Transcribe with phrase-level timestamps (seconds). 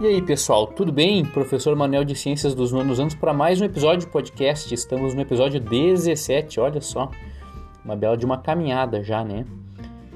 [0.00, 1.26] E aí, pessoal, tudo bem?
[1.26, 4.72] Professor Manuel de Ciências dos Nonos Anos para mais um episódio de podcast.
[4.72, 7.10] Estamos no episódio 17, olha só.
[7.84, 9.44] Uma bela de uma caminhada já, né?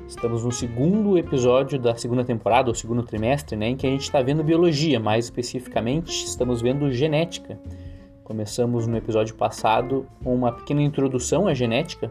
[0.09, 3.69] Estamos no segundo episódio da segunda temporada, ou segundo trimestre, né?
[3.69, 7.61] Em que a gente está vendo biologia, mais especificamente, estamos vendo genética.
[8.25, 12.11] Começamos no episódio passado com uma pequena introdução à genética,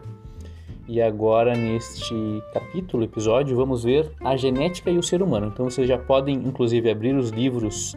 [0.86, 5.46] e agora, neste capítulo, episódio, vamos ver a genética e o ser humano.
[5.52, 7.96] Então, vocês já podem, inclusive, abrir os livros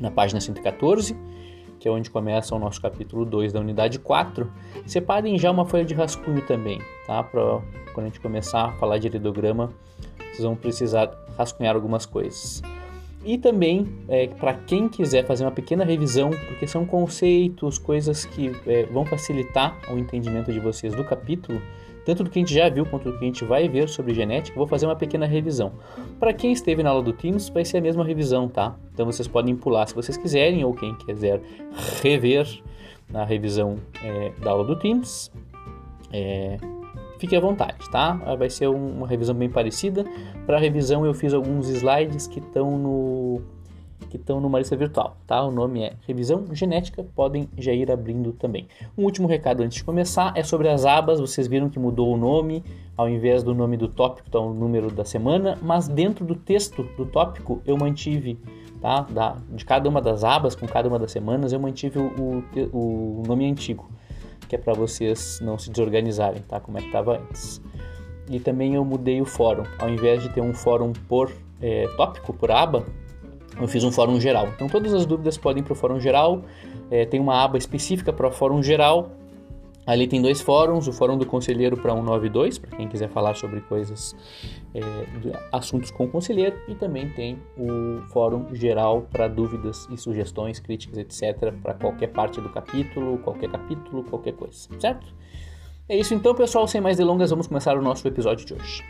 [0.00, 1.16] na página 114,
[1.78, 4.50] que é onde começa o nosso capítulo 2 da unidade 4.
[4.84, 7.22] Separem já uma folha de rascunho também, tá?
[7.22, 7.60] Para
[7.94, 9.70] quando a gente começar a falar de heredograma,
[10.18, 12.62] vocês vão precisar rascunhar algumas coisas.
[13.24, 18.52] E também, é, para quem quiser fazer uma pequena revisão, porque são conceitos, coisas que
[18.66, 21.60] é, vão facilitar o entendimento de vocês do capítulo,
[22.08, 24.14] tanto do que a gente já viu quanto do que a gente vai ver sobre
[24.14, 25.72] genética, vou fazer uma pequena revisão.
[26.18, 28.74] Para quem esteve na aula do Teams, vai ser a mesma revisão, tá?
[28.94, 31.38] Então vocês podem pular se vocês quiserem, ou quem quiser
[32.02, 32.48] rever
[33.10, 35.30] na revisão é, da aula do Teams,
[36.10, 36.56] é,
[37.18, 38.14] fique à vontade, tá?
[38.38, 40.02] Vai ser uma revisão bem parecida.
[40.46, 43.42] Para a revisão eu fiz alguns slides que estão no
[44.08, 45.42] que estão numa lista virtual, tá?
[45.42, 48.66] O nome é Revisão Genética, podem já ir abrindo também.
[48.96, 52.16] Um último recado antes de começar é sobre as abas, vocês viram que mudou o
[52.16, 52.64] nome,
[52.96, 56.82] ao invés do nome do tópico está o número da semana, mas dentro do texto
[56.96, 58.38] do tópico eu mantive,
[58.80, 59.02] tá?
[59.02, 63.20] Da, de cada uma das abas, com cada uma das semanas, eu mantive o, o,
[63.20, 63.88] o nome antigo,
[64.48, 66.58] que é para vocês não se desorganizarem, tá?
[66.60, 67.60] Como é que estava antes.
[68.30, 72.32] E também eu mudei o fórum, ao invés de ter um fórum por é, tópico,
[72.32, 72.84] por aba,
[73.60, 74.48] eu fiz um fórum geral.
[74.48, 76.42] Então todas as dúvidas podem ir para o fórum geral.
[76.90, 79.10] É, tem uma aba específica para o fórum geral.
[79.88, 83.62] Ali tem dois fóruns, o fórum do conselheiro para 192, para quem quiser falar sobre
[83.62, 84.14] coisas,
[84.74, 84.82] é,
[85.50, 90.98] assuntos com o conselheiro, e também tem o fórum geral para dúvidas e sugestões, críticas,
[90.98, 95.06] etc, para qualquer parte do capítulo, qualquer capítulo, qualquer coisa, certo?
[95.88, 98.84] É isso então, pessoal, sem mais delongas, vamos começar o nosso episódio de hoje.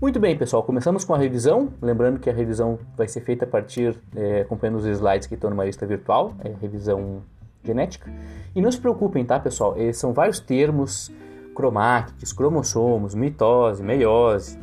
[0.00, 1.70] Muito bem, pessoal, começamos com a revisão.
[1.82, 5.50] Lembrando que a revisão vai ser feita a partir, é, acompanhando os slides que estão
[5.50, 7.20] numa lista virtual, é revisão
[7.64, 8.08] genética.
[8.54, 9.76] E não se preocupem, tá, pessoal?
[9.76, 11.10] Esses são vários termos
[11.52, 14.56] cromáticos, cromossomos, mitose, meiose.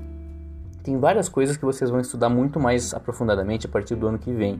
[0.81, 4.31] Tem várias coisas que vocês vão estudar muito mais aprofundadamente a partir do ano que
[4.31, 4.57] vem.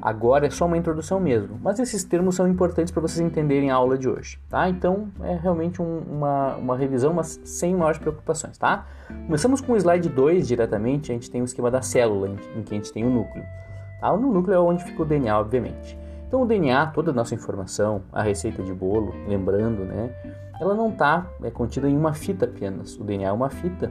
[0.00, 3.74] Agora é só uma introdução mesmo, mas esses termos são importantes para vocês entenderem a
[3.74, 4.68] aula de hoje, tá?
[4.68, 8.86] Então é realmente um, uma, uma revisão, mas sem maiores preocupações, tá?
[9.26, 12.74] Começamos com o slide 2 diretamente, a gente tem o esquema da célula, em, que
[12.74, 13.44] a gente tem o núcleo.
[14.00, 14.16] Tá?
[14.16, 15.98] No núcleo é onde fica o DNA, obviamente.
[16.26, 20.10] Então o DNA, toda a nossa informação, a receita de bolo, lembrando, né?
[20.60, 22.96] Ela não está é, contida em uma fita apenas.
[22.96, 23.90] O DNA é uma fita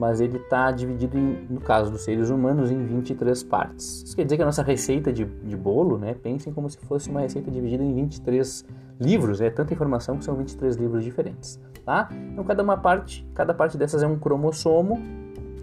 [0.00, 4.02] mas ele está dividido, em, no caso dos seres humanos, em 23 partes.
[4.02, 7.10] Isso quer dizer que a nossa receita de, de bolo, né, pensem como se fosse
[7.10, 8.64] uma receita dividida em 23
[8.98, 12.08] livros, é né, tanta informação que são 23 livros diferentes, tá?
[12.32, 14.98] Então cada uma parte, cada parte dessas é um cromossomo,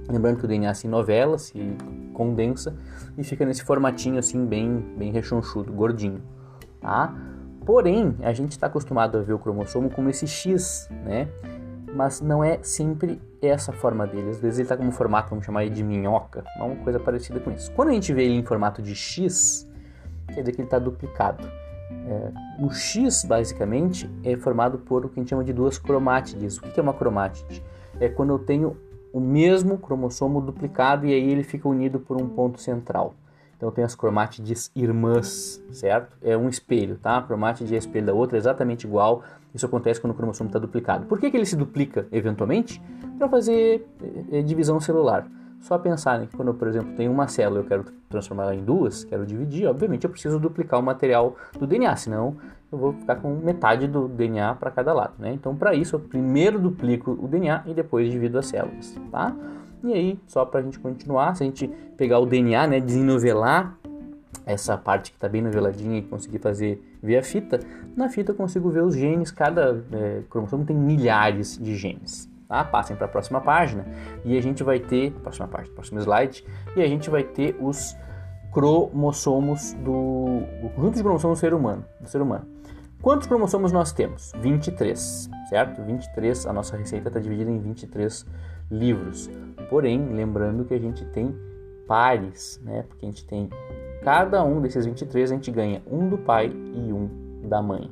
[0.08, 1.76] lembrando que o DNA se novela, se
[2.14, 2.76] condensa
[3.18, 6.22] e fica nesse formatinho assim bem, bem rechonchudo, gordinho,
[6.80, 7.12] tá?
[7.66, 11.28] Porém, a gente está acostumado a ver o cromossomo como esse X, né?
[11.94, 14.30] mas não é sempre essa forma dele.
[14.30, 17.52] Às vezes ele está como formato, vamos chamar ele de minhoca, uma coisa parecida com
[17.52, 17.72] isso.
[17.72, 19.68] Quando a gente vê ele em formato de X,
[20.28, 21.48] quer dizer que ele está duplicado.
[22.08, 26.58] É, o X, basicamente, é formado por o que a gente chama de duas cromátides.
[26.58, 27.64] O que é uma cromátide?
[28.00, 28.78] É quando eu tenho
[29.14, 33.16] o mesmo cromossomo duplicado e aí ele fica unido por um ponto central.
[33.58, 36.16] Então tem as cromátides irmãs, certo?
[36.22, 37.18] É um espelho, tá?
[37.18, 39.24] A cromátide é espelho da outra, é exatamente igual.
[39.58, 41.08] Isso acontece quando o cromossomo está duplicado.
[41.08, 42.80] Por que, que ele se duplica eventualmente?
[43.18, 43.88] Para fazer
[44.32, 45.28] é, divisão celular.
[45.60, 48.54] Só pensar né, que quando eu, por exemplo, tenho uma célula e eu quero transformá-la
[48.54, 52.38] em duas, quero dividir, obviamente eu preciso duplicar o material do DNA, senão
[52.72, 55.34] eu vou ficar com metade do DNA para cada lado, né?
[55.34, 59.36] Então, para isso, eu primeiro duplico o DNA e depois divido as células, tá?
[59.84, 61.68] E aí, só para a gente continuar, se a gente
[61.98, 63.76] pegar o DNA, né, desenovelar
[64.48, 67.60] essa parte que está bem noveladinha e conseguir fazer via fita,
[67.96, 72.30] na fita eu consigo ver os genes, cada é, cromossomo tem milhares de genes.
[72.48, 72.64] Tá?
[72.64, 73.86] Passem para a próxima página
[74.24, 76.46] e a gente vai ter, próxima página, próximo slide,
[76.78, 77.94] e a gente vai ter os
[78.54, 79.92] cromossomos do
[80.64, 82.48] o conjunto de cromossomos do ser humano, do ser humano.
[83.02, 84.32] Quantos cromossomos nós temos?
[84.42, 85.84] 23, certo?
[85.84, 88.26] 23, a nossa receita está dividida em 23
[88.72, 89.30] livros.
[89.70, 91.36] Porém, lembrando que a gente tem
[91.88, 92.84] pares, né?
[92.88, 93.50] Porque a gente tem
[94.08, 97.10] cada um desses 23 a gente ganha um do pai e um
[97.44, 97.92] da mãe,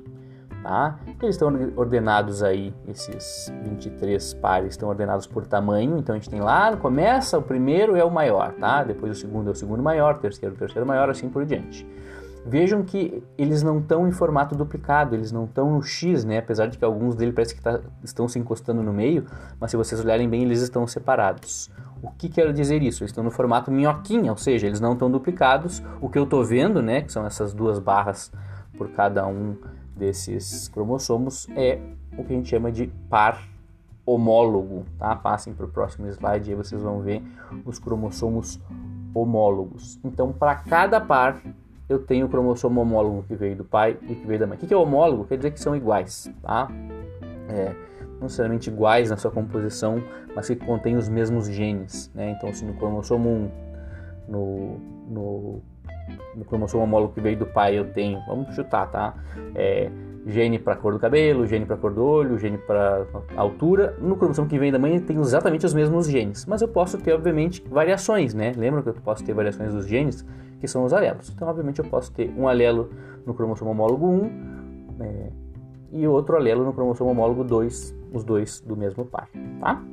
[0.63, 0.97] tá?
[1.21, 6.39] Eles estão ordenados aí, esses 23 pares estão ordenados por tamanho, então a gente tem
[6.39, 8.81] lá, começa, o primeiro é o maior, tá?
[8.81, 11.85] Depois o segundo é o segundo maior, terceiro o terceiro maior, assim por diante.
[12.45, 16.37] Vejam que eles não estão em formato duplicado, eles não estão no X, né?
[16.37, 19.25] Apesar de que alguns deles parece que tá, estão se encostando no meio,
[19.59, 21.69] mas se vocês olharem bem, eles estão separados.
[22.01, 23.03] O que quer dizer isso?
[23.03, 25.81] Eles estão no formato minhoquinha, ou seja, eles não estão duplicados.
[26.01, 28.31] O que eu estou vendo, né, que são essas duas barras
[28.77, 29.55] por cada um
[29.95, 31.79] desses cromossomos, é
[32.17, 33.41] o que a gente chama de par
[34.05, 35.15] homólogo, tá?
[35.15, 37.23] Passem para o próximo slide e vocês vão ver
[37.65, 38.59] os cromossomos
[39.13, 39.99] homólogos.
[40.03, 41.41] Então, para cada par
[41.87, 44.57] eu tenho o cromossomo homólogo que veio do pai e que veio da mãe.
[44.57, 45.25] O que é homólogo?
[45.25, 46.67] Quer dizer que são iguais, tá?
[47.49, 47.75] É,
[48.15, 50.01] não necessariamente iguais na sua composição,
[50.35, 52.31] mas que contêm os mesmos genes, né?
[52.31, 53.51] Então, se no cromossomo 1,
[54.27, 54.79] no,
[55.09, 55.61] no,
[56.35, 59.15] no cromossomo homólogo que veio do pai eu tenho, vamos chutar, tá?
[59.53, 59.89] É,
[60.27, 63.95] gene para cor do cabelo, gene para cor do olho, gene para altura.
[63.99, 67.13] No cromossomo que vem da mãe tem exatamente os mesmos genes, mas eu posso ter
[67.13, 68.53] obviamente variações, né?
[68.57, 70.25] Lembra que eu posso ter variações dos genes?
[70.65, 71.29] que são os alelos.
[71.29, 72.89] Então, obviamente, eu posso ter um alelo
[73.25, 74.31] no cromossomo homólogo 1
[74.99, 75.29] é,
[75.91, 79.29] e outro alelo no cromossomo homólogo 2, os dois do mesmo par,
[79.59, 79.83] tá?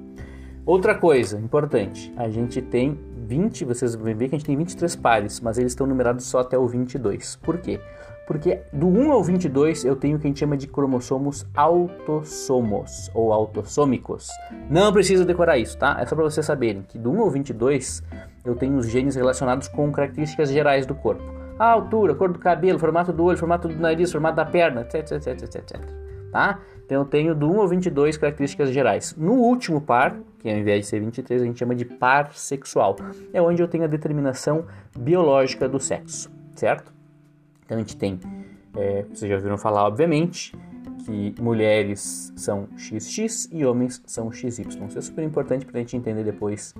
[0.65, 4.95] Outra coisa importante, a gente tem 20, vocês vão ver que a gente tem 23
[4.97, 7.37] pares, mas eles estão numerados só até o 22.
[7.37, 7.81] Por quê?
[8.27, 13.11] Porque do 1 ao 22 eu tenho o que a gente chama de cromossomos autossomos
[13.13, 14.29] ou autossômicos.
[14.71, 15.97] Não precisa decorar isso, tá?
[16.01, 18.03] É só para vocês saberem que do 1 ao 22
[18.45, 21.25] eu tenho os genes relacionados com características gerais do corpo.
[21.59, 25.13] A altura, cor do cabelo, formato do olho, formato do nariz, formato da perna, etc,
[25.13, 25.81] etc, etc, etc.
[26.31, 26.61] Tá?
[26.85, 29.15] Então eu tenho do 1 ao 22 características gerais.
[29.17, 32.97] No último par, que ao invés de ser 23, a gente chama de par sexual.
[33.33, 34.67] É onde eu tenho a determinação
[34.99, 36.93] biológica do sexo, certo?
[37.65, 38.21] Então a gente tem,
[38.77, 40.53] é, vocês já ouviram falar, obviamente,
[41.05, 44.67] que mulheres são XX e homens são XY.
[44.89, 46.75] Isso é super importante para a gente entender depois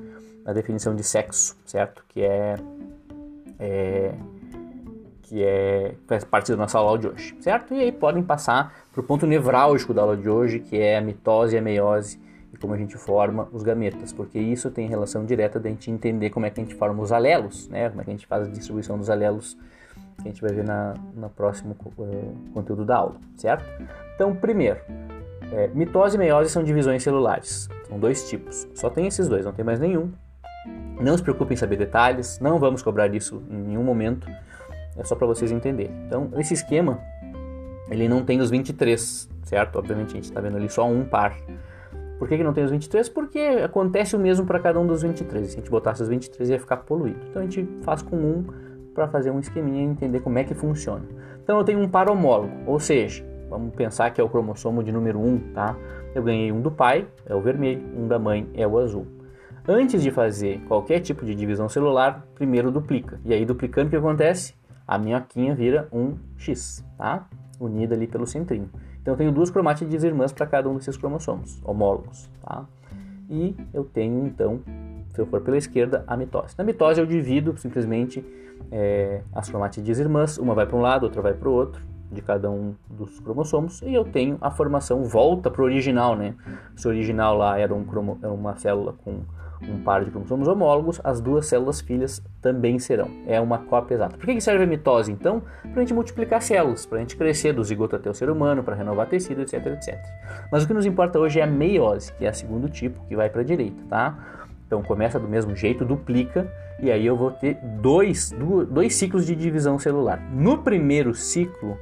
[0.45, 2.05] a definição de sexo, certo?
[2.09, 2.57] Que é,
[3.59, 4.15] é
[5.33, 7.73] que é faz parte da nossa aula de hoje, certo?
[7.73, 11.01] E aí podem passar para o ponto nevrálgico da aula de hoje, que é a
[11.01, 12.21] mitose e a meiose
[12.53, 16.29] e como a gente forma os gametas, porque isso tem relação direta da gente entender
[16.29, 17.89] como é que a gente forma os alelos, né?
[17.89, 19.57] Como é que a gente faz a distribuição dos alelos
[20.21, 23.65] que a gente vai ver na, no próximo uh, conteúdo da aula, certo?
[24.15, 24.81] Então, primeiro,
[25.51, 27.71] é, mitose e meiose são divisões celulares.
[27.89, 28.69] São dois tipos.
[28.75, 30.13] Só tem esses dois, não tem mais nenhum.
[31.01, 34.29] Não se preocupem em saber detalhes, não vamos cobrar isso em nenhum momento.
[34.97, 35.95] É só para vocês entenderem.
[36.07, 37.01] Então, esse esquema,
[37.91, 39.79] ele não tem os 23, certo?
[39.79, 41.37] Obviamente a gente está vendo ali só um par.
[42.19, 43.09] Por que, que não tem os 23?
[43.09, 45.49] Porque acontece o mesmo para cada um dos 23.
[45.49, 47.19] Se a gente botasse os 23 ia ficar poluído.
[47.29, 48.45] Então a gente faz com um
[48.95, 51.05] para fazer um esqueminha e entender como é que funciona.
[51.43, 54.93] Então eu tenho um par homólogo, ou seja, vamos pensar que é o cromossomo de
[54.93, 55.77] número 1, tá?
[56.15, 59.07] Eu ganhei um do pai, é o vermelho, um da mãe é o azul.
[59.67, 63.21] Antes de fazer qualquer tipo de divisão celular, primeiro duplica.
[63.25, 64.55] E aí duplicando o que acontece?
[64.87, 67.29] A minhoquinha vira um X, tá?
[67.61, 68.71] Unida ali pelo centrinho.
[69.01, 72.65] Então eu tenho duas cromátides irmãs para cada um desses cromossomos, homólogos, tá?
[73.29, 74.61] E eu tenho então,
[75.11, 76.55] se eu for pela esquerda, a mitose.
[76.57, 78.25] Na mitose eu divido simplesmente
[78.71, 82.21] é, as cromátides irmãs, uma vai para um lado, outra vai para o outro, de
[82.21, 86.35] cada um dos cromossomos, e eu tenho a formação volta para o original, né?
[86.77, 89.23] Se o original lá era, um cromo, era uma célula com
[89.69, 93.09] um par de cromossomos homólogos, as duas células filhas também serão.
[93.27, 94.17] É uma cópia exata.
[94.17, 95.43] Por que serve a mitose, então?
[95.63, 98.63] Para a gente multiplicar células, para a gente crescer do zigoto até o ser humano,
[98.63, 99.99] para renovar tecido, etc, etc.
[100.51, 103.17] Mas o que nos importa hoje é a meiose, que é o segundo tipo, que
[103.17, 104.19] vai para a direita, tá?
[104.67, 106.51] Então começa do mesmo jeito, duplica,
[106.81, 108.35] e aí eu vou ter dois,
[108.69, 110.21] dois ciclos de divisão celular.
[110.33, 111.77] No primeiro ciclo,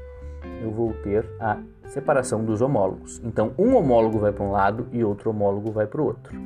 [0.62, 1.58] eu vou ter a
[1.90, 3.20] separação dos homólogos.
[3.24, 6.38] Então, um homólogo vai para um lado e outro homólogo vai para o outro.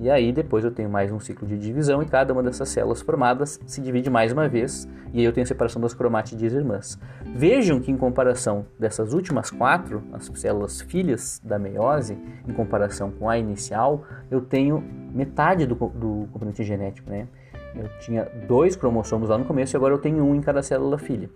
[0.00, 3.00] E aí depois eu tenho mais um ciclo de divisão e cada uma dessas células
[3.00, 6.98] formadas se divide mais uma vez e aí eu tenho a separação das cromátides irmãs.
[7.34, 13.28] Vejam que em comparação dessas últimas quatro, as células filhas da meiose, em comparação com
[13.30, 14.82] a inicial, eu tenho
[15.12, 17.28] metade do, do componente genético, né?
[17.76, 20.98] Eu tinha dois cromossomos lá no começo e agora eu tenho um em cada célula
[20.98, 21.30] filha.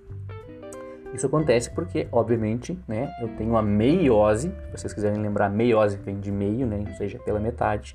[1.14, 6.20] Isso acontece porque, obviamente, né, eu tenho a meiose, se vocês quiserem lembrar, meiose vem
[6.20, 7.94] de meio, né, ou seja, pela metade,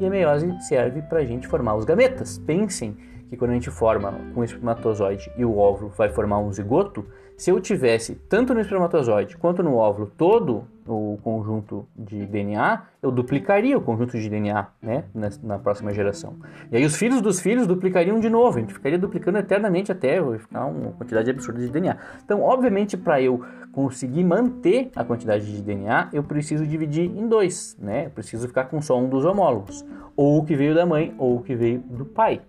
[0.00, 2.38] e a meiose serve para a gente formar os gametas.
[2.38, 2.96] Pensem
[3.28, 7.04] que quando a gente forma um espermatozoide e o óvulo vai formar um zigoto,
[7.36, 13.10] se eu tivesse tanto no espermatozoide quanto no óvulo todo o conjunto de DNA, eu
[13.10, 16.36] duplicaria o conjunto de DNA né, na, na, próxima geração.
[16.70, 20.22] E aí os filhos dos filhos duplicariam de novo, a gente ficaria duplicando eternamente até
[20.38, 21.96] ficar uma quantidade absurda de DNA.
[22.24, 27.76] Então, obviamente, para eu conseguir manter a quantidade de DNA, eu preciso dividir em dois,
[27.80, 28.06] né?
[28.06, 31.36] Eu preciso ficar com só um dos homólogos, ou o que veio da mãe ou
[31.36, 32.42] o que veio do pai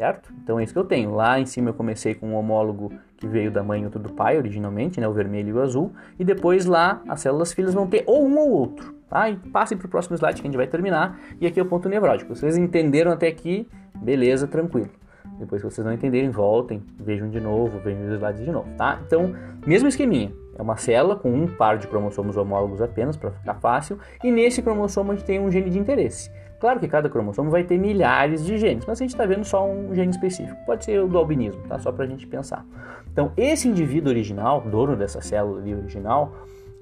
[0.00, 0.32] certo?
[0.42, 1.14] Então é isso que eu tenho.
[1.14, 2.90] Lá em cima eu comecei com um homólogo
[3.20, 5.92] que veio da mãe e outro do pai originalmente, né, o vermelho e o azul,
[6.18, 8.94] e depois lá as células filhas vão ter ou um ou outro.
[9.10, 9.28] Tá?
[9.28, 11.66] E passem para o próximo slide que a gente vai terminar, e aqui é o
[11.66, 12.34] ponto nevrótico.
[12.34, 13.68] Vocês entenderam até aqui?
[13.94, 14.88] Beleza, tranquilo.
[15.38, 19.00] Depois que vocês não entenderem, voltem, vejam de novo, vejam os slides de novo, tá?
[19.06, 19.34] Então,
[19.66, 20.32] mesmo esqueminha.
[20.58, 24.62] É uma célula com um par de cromossomos homólogos apenas, para ficar fácil, e nesse
[24.62, 26.30] cromossomo a gente tem um gene de interesse.
[26.60, 29.66] Claro que cada cromossomo vai ter milhares de genes, mas a gente está vendo só
[29.66, 30.58] um gene específico.
[30.66, 31.78] Pode ser o do albinismo, tá?
[31.78, 32.66] Só para a gente pensar.
[33.10, 36.32] Então, esse indivíduo original, dono dessa célula original,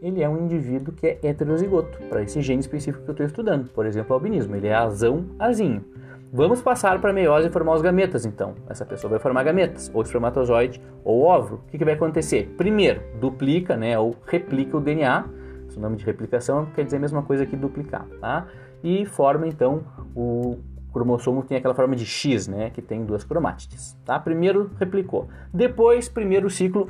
[0.02, 3.68] ele é um indivíduo que é heterozigoto para esse gene específico que eu estou estudando.
[3.70, 5.84] Por exemplo, o albinismo, ele é azão azinho.
[6.32, 8.54] Vamos passar para a meiose e formar os gametas, então.
[8.68, 11.62] Essa pessoa vai formar gametas, ou espermatozoide, ou óvulo.
[11.66, 12.52] O que, que vai acontecer?
[12.56, 15.24] Primeiro, duplica, né, ou replica o DNA.
[15.68, 18.46] Esse nome de replicação quer dizer a mesma coisa que duplicar, tá?
[18.82, 19.82] E forma então
[20.14, 20.58] o
[20.92, 24.18] cromossomo tem aquela forma de X, né, que tem duas cromátides, tá?
[24.18, 25.28] Primeiro replicou.
[25.52, 26.86] Depois, primeiro ciclo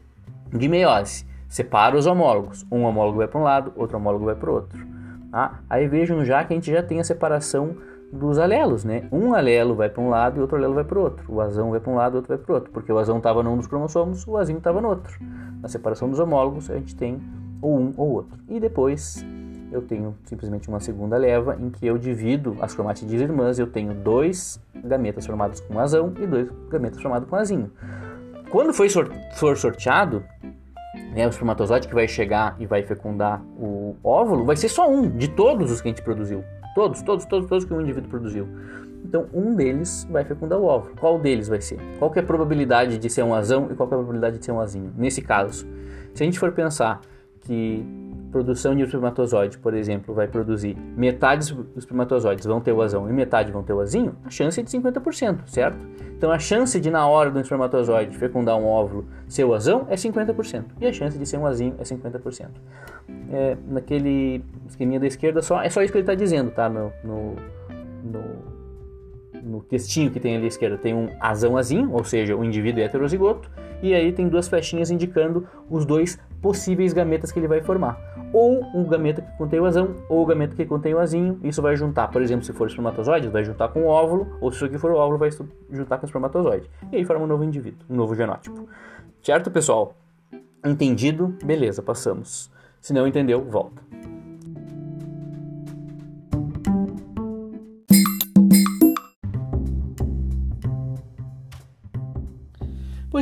[0.52, 1.26] de meiose.
[1.48, 2.66] Separa os homólogos.
[2.70, 4.86] Um homólogo vai para um lado, outro homólogo vai para o outro.
[5.30, 5.60] Tá?
[5.68, 7.74] Aí vejam já que a gente já tem a separação
[8.12, 9.06] dos alelos, né?
[9.12, 11.24] Um alelo vai para um lado e outro alelo vai para o outro.
[11.32, 13.18] O azão vai para um lado, o outro vai para o outro, porque o azão
[13.18, 15.18] estava num dos cromossomos, o azinho estava no outro.
[15.60, 17.20] Na separação dos homólogos, a gente tem
[17.60, 18.38] ou um ou outro.
[18.48, 19.24] E depois
[19.70, 23.94] eu tenho simplesmente uma segunda leva em que eu divido as cromátides irmãs, eu tenho
[23.94, 27.70] dois gametas formados com azão e dois gametas formados com azinho.
[28.50, 28.88] Quando foi
[29.34, 30.24] for sorteado,
[31.14, 35.08] né, o espermatozoide que vai chegar e vai fecundar o óvulo, vai ser só um
[35.08, 36.42] de todos os que a gente produziu.
[36.74, 38.46] Todos, todos, todos, todos que um indivíduo produziu.
[39.04, 40.94] Então, um deles vai fecundar o óvulo.
[40.98, 41.78] Qual deles vai ser?
[41.98, 44.38] Qual que é a probabilidade de ser um azão e qual que é a probabilidade
[44.38, 44.92] de ser um azinho?
[44.96, 45.66] Nesse caso,
[46.14, 47.00] se a gente for pensar
[47.40, 47.84] que
[48.30, 53.12] produção de espermatozoide, por exemplo, vai produzir metade dos espermatozoides vão ter o azão e
[53.12, 55.78] metade vão ter o azinho, a chance é de 50%, certo?
[56.16, 59.94] Então a chance de na hora do espermatozoide fecundar um óvulo ser o azão é
[59.94, 62.48] 50% e a chance de ser um azinho é 50%.
[63.30, 66.68] É, naquele esqueminha da esquerda só é só isso que ele está dizendo, tá?
[66.68, 67.36] No, no,
[68.02, 68.58] no
[69.42, 72.82] no textinho que tem ali à esquerda tem um azão azinho, ou seja, o indivíduo
[72.82, 73.48] é heterozigoto,
[73.82, 77.98] e aí tem duas flechinhas indicando os dois possíveis gametas que ele vai formar.
[78.32, 81.40] Ou um gameta que contém o azão, ou o gameta que contém o azinho.
[81.42, 84.56] Isso vai juntar, por exemplo, se for espermatozoide, vai juntar com o óvulo, ou se
[84.56, 85.30] isso aqui for o óvulo, vai
[85.70, 86.70] juntar com o espermatozoide.
[86.92, 88.68] E aí forma um novo indivíduo, um novo genótipo.
[89.22, 89.94] Certo, pessoal?
[90.64, 91.34] Entendido?
[91.42, 92.50] Beleza, passamos.
[92.80, 93.82] Se não entendeu, volta.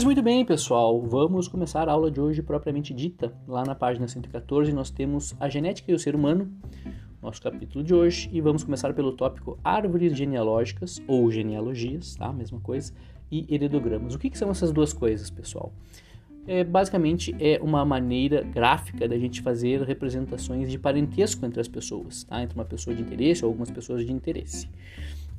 [0.06, 3.32] Muito bem, pessoal, vamos começar a aula de hoje propriamente dita.
[3.44, 6.48] Lá na página 114 nós temos a genética e o ser humano,
[7.20, 12.32] nosso capítulo de hoje, e vamos começar pelo tópico árvores genealógicas ou genealogias, tá?
[12.32, 12.92] Mesma coisa,
[13.32, 14.14] e heretogramas.
[14.14, 15.72] O que, que são essas duas coisas, pessoal?
[16.46, 22.22] É, basicamente é uma maneira gráfica da gente fazer representações de parentesco entre as pessoas,
[22.22, 22.40] tá?
[22.40, 24.68] entre uma pessoa de interesse ou algumas pessoas de interesse.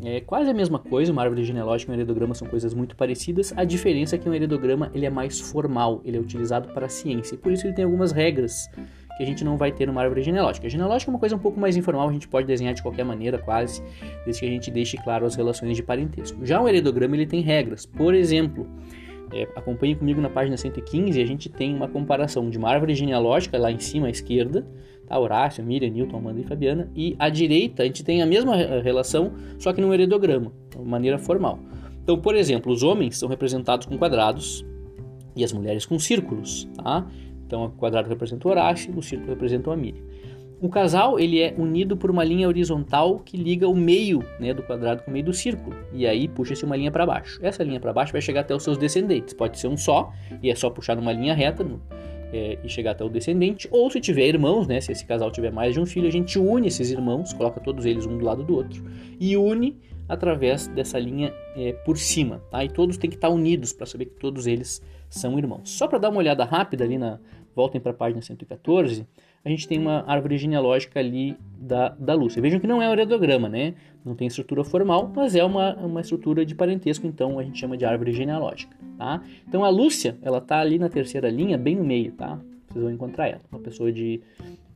[0.03, 3.51] É quase a mesma coisa, uma árvore genealógica e um heredograma são coisas muito parecidas.
[3.57, 6.89] A diferença é que um heredograma ele é mais formal, ele é utilizado para a
[6.89, 8.69] ciência, e por isso ele tem algumas regras
[9.17, 10.67] que a gente não vai ter numa árvore genealógica.
[10.67, 13.03] A genealógica é uma coisa um pouco mais informal, a gente pode desenhar de qualquer
[13.03, 13.81] maneira, quase,
[14.23, 16.45] desde que a gente deixe claro as relações de parentesco.
[16.45, 17.83] Já um heredograma ele tem regras.
[17.83, 18.67] Por exemplo,
[19.33, 23.57] é, acompanhe comigo na página 115, a gente tem uma comparação de uma árvore genealógica
[23.57, 24.63] lá em cima à esquerda
[25.07, 25.17] tá?
[25.17, 26.91] Horácio, Miriam, Newton, Amanda e Fabiana.
[26.95, 31.17] E à direita a gente tem a mesma relação, só que num heredograma, de maneira
[31.17, 31.59] formal.
[32.03, 34.65] Então, por exemplo, os homens são representados com quadrados
[35.35, 37.05] e as mulheres com círculos, tá?
[37.45, 40.03] Então, o quadrado representa o Horácio, o círculo representa a Miriam.
[40.59, 44.63] O casal ele é unido por uma linha horizontal que liga o meio né, do
[44.63, 45.75] quadrado com o meio do círculo.
[45.93, 47.39] E aí puxa-se uma linha para baixo.
[47.43, 49.35] Essa linha para baixo vai chegar até os seus descendentes.
[49.35, 50.11] Pode ser um só,
[50.41, 51.63] e é só puxar numa linha reta
[52.31, 55.51] é, e chegar até o descendente, ou se tiver irmãos, né, se esse casal tiver
[55.51, 58.43] mais de um filho, a gente une esses irmãos, coloca todos eles um do lado
[58.43, 58.83] do outro
[59.19, 62.63] e une através dessa linha é, por cima, tá?
[62.63, 65.69] E todos têm que estar unidos para saber que todos eles são irmãos.
[65.69, 67.19] Só para dar uma olhada rápida ali na
[67.55, 69.05] voltem para a página 114,
[69.43, 72.41] a gente tem uma árvore genealógica ali da, da Lúcia.
[72.41, 73.73] Vejam que não é um heredograma, né?
[74.03, 77.75] Não tem estrutura formal, mas é uma, uma estrutura de parentesco, então a gente chama
[77.75, 79.21] de árvore genealógica, tá?
[79.47, 82.39] Então a Lúcia, ela tá ali na terceira linha, bem no meio, tá?
[82.69, 83.41] Vocês vão encontrar ela.
[83.51, 84.21] Uma pessoa de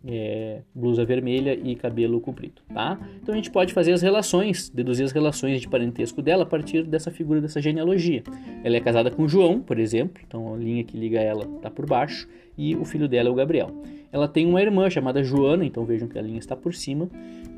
[0.06, 3.00] é, blusa vermelha e cabelo comprido, tá?
[3.22, 6.84] Então a gente pode fazer as relações, deduzir as relações de parentesco dela a partir
[6.84, 8.24] dessa figura, dessa genealogia.
[8.64, 11.86] Ela é casada com João, por exemplo, então a linha que liga ela está por
[11.86, 12.28] baixo,
[12.58, 13.70] e o filho dela é o Gabriel.
[14.12, 17.10] Ela tem uma irmã chamada Joana, então vejam que a linha está por cima,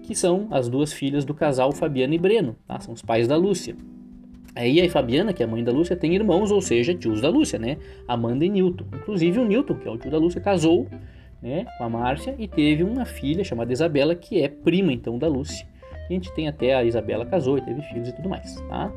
[0.04, 2.80] que são as duas filhas do casal Fabiana e Breno, tá?
[2.80, 3.76] São os pais da Lúcia.
[4.56, 7.30] Aí a Fabiana, que é a mãe da Lúcia, tem irmãos, ou seja, tios da
[7.30, 7.78] Lúcia, né?
[8.08, 8.86] Amanda e Newton.
[8.94, 10.88] Inclusive o Newton, que é o tio da Lúcia, casou
[11.44, 15.28] né, com a Márcia e teve uma filha chamada Isabela, que é prima então da
[15.28, 15.68] Lúcia.
[16.10, 18.92] A gente tem até a Isabela casou e teve filhos e tudo mais, tá?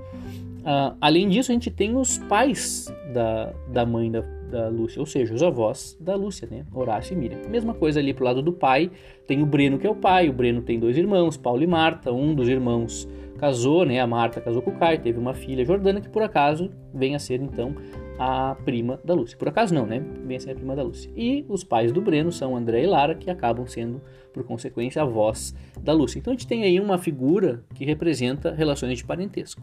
[0.67, 4.21] Uh, além disso, a gente tem os pais da, da mãe da,
[4.51, 6.67] da Lúcia, ou seja, os avós da Lúcia, né?
[6.75, 7.39] Horácio e Miriam.
[7.49, 8.91] Mesma coisa ali pro lado do pai,
[9.29, 12.13] tem o Breno que é o pai, o Breno tem dois irmãos, Paulo e Marta,
[12.13, 13.09] um dos irmãos
[13.39, 14.01] casou, né?
[14.01, 17.19] A Marta casou com o Caio, teve uma filha, Jordana, que por acaso vem a
[17.21, 17.77] ser então
[18.19, 19.37] a prima da Lúcia.
[19.39, 20.03] Por acaso não, né?
[20.25, 21.11] Vem a ser a prima da Lúcia.
[21.15, 24.01] E os pais do Breno são André e Lara, que acabam sendo,
[24.33, 26.19] por consequência, avós da Lúcia.
[26.19, 29.63] Então a gente tem aí uma figura que representa relações de parentesco,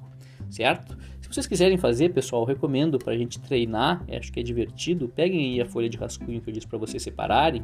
[0.53, 0.97] certo?
[1.21, 5.53] Se vocês quiserem fazer, pessoal, recomendo para a gente treinar, acho que é divertido, peguem
[5.53, 7.63] aí a folha de rascunho que eu disse para vocês separarem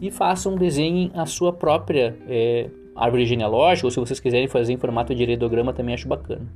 [0.00, 4.76] e façam, desenhem a sua própria é, árvore genealógica, ou se vocês quiserem fazer em
[4.76, 6.46] formato de heredograma também acho bacana.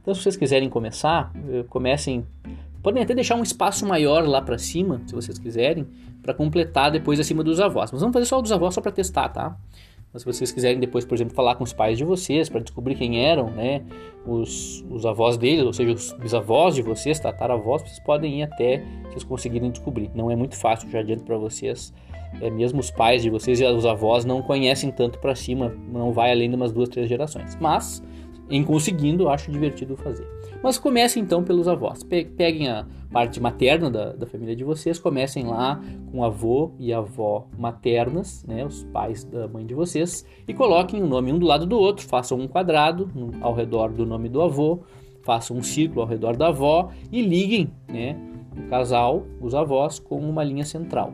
[0.00, 2.24] Então, se vocês quiserem começar, eh, comecem
[2.82, 5.86] Podem até deixar um espaço maior lá para cima, se vocês quiserem,
[6.22, 7.92] para completar depois acima dos avós.
[7.92, 9.56] Mas vamos fazer só o dos avós só para testar, tá?
[10.12, 12.96] Mas se vocês quiserem depois, por exemplo, falar com os pais de vocês para descobrir
[12.96, 13.82] quem eram, né,
[14.26, 18.84] os, os avós deles, ou seja, os bisavós de vocês, tataravós, vocês podem ir até
[19.08, 20.10] vocês conseguirem descobrir.
[20.14, 21.92] Não é muito fácil, já adianto para vocês.
[22.40, 26.12] É, mesmo os pais de vocês e os avós não conhecem tanto para cima, não
[26.12, 27.56] vai além de umas duas, três gerações.
[27.60, 28.02] Mas,
[28.48, 30.26] em conseguindo, acho divertido fazer.
[30.62, 32.02] Mas comecem então pelos avós.
[32.02, 35.80] Peguem a parte materna da, da família de vocês, comecem lá
[36.12, 41.06] com avô e avó maternas, né, os pais da mãe de vocês, e coloquem o
[41.06, 44.42] um nome um do lado do outro, façam um quadrado ao redor do nome do
[44.42, 44.80] avô,
[45.22, 48.16] façam um círculo ao redor da avó e liguem né,
[48.56, 51.12] o casal, os avós, com uma linha central.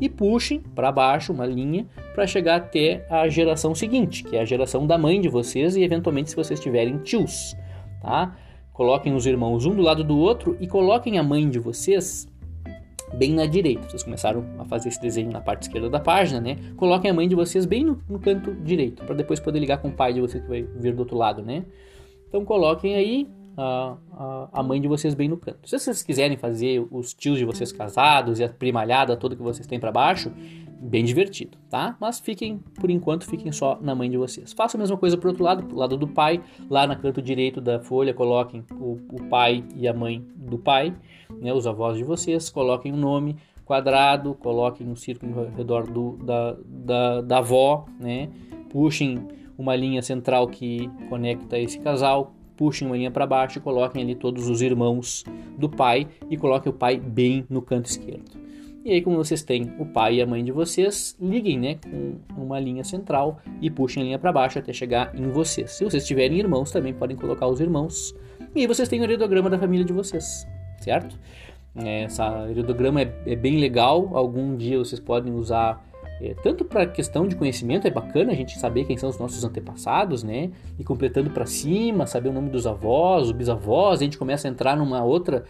[0.00, 4.44] E puxem para baixo uma linha para chegar até a geração seguinte, que é a
[4.44, 7.56] geração da mãe de vocês e eventualmente se vocês tiverem tios,
[8.02, 8.36] tá?
[8.76, 12.28] Coloquem os irmãos um do lado do outro e coloquem a mãe de vocês
[13.14, 13.88] bem na direita.
[13.88, 16.58] Vocês começaram a fazer esse desenho na parte esquerda da página, né?
[16.76, 19.88] Coloquem a mãe de vocês bem no, no canto direito, para depois poder ligar com
[19.88, 21.64] o pai de vocês que vai vir do outro lado, né?
[22.28, 25.68] Então coloquem aí a, a, mãe de vocês bem no canto.
[25.68, 29.66] Se vocês quiserem fazer os tios de vocês casados e a primalhada toda que vocês
[29.66, 30.30] têm para baixo,
[30.78, 31.96] bem divertido, tá?
[32.00, 34.52] Mas fiquem, por enquanto, fiquem só na mãe de vocês.
[34.52, 37.60] Façam a mesma coisa pro outro lado, pro lado do pai, lá no canto direito
[37.60, 40.94] da folha, coloquem o, o pai e a mãe do pai,
[41.40, 45.90] né, os avós de vocês, coloquem o um nome quadrado, coloquem um círculo ao redor
[45.90, 48.28] do, da, da, da avó, né?
[48.70, 49.26] Puxem
[49.58, 54.14] uma linha central que conecta esse casal, puxem uma linha para baixo e coloquem ali
[54.14, 55.24] todos os irmãos
[55.58, 58.46] do pai e coloquem o pai bem no canto esquerdo.
[58.84, 62.40] E aí, como vocês têm o pai e a mãe de vocês, liguem né, com
[62.40, 65.72] uma linha central e puxem a linha para baixo até chegar em vocês.
[65.72, 68.14] Se vocês tiverem irmãos, também podem colocar os irmãos.
[68.54, 70.46] E aí vocês têm o heredograma da família de vocês,
[70.78, 71.18] certo?
[71.74, 74.16] É, essa heredograma é, é bem legal.
[74.16, 75.84] Algum dia vocês podem usar
[76.20, 79.44] é, tanto para questão de conhecimento, é bacana a gente saber quem são os nossos
[79.44, 80.50] antepassados, né?
[80.78, 84.50] E completando para cima, saber o nome dos avós, os bisavós, a gente começa a
[84.50, 85.44] entrar numa outra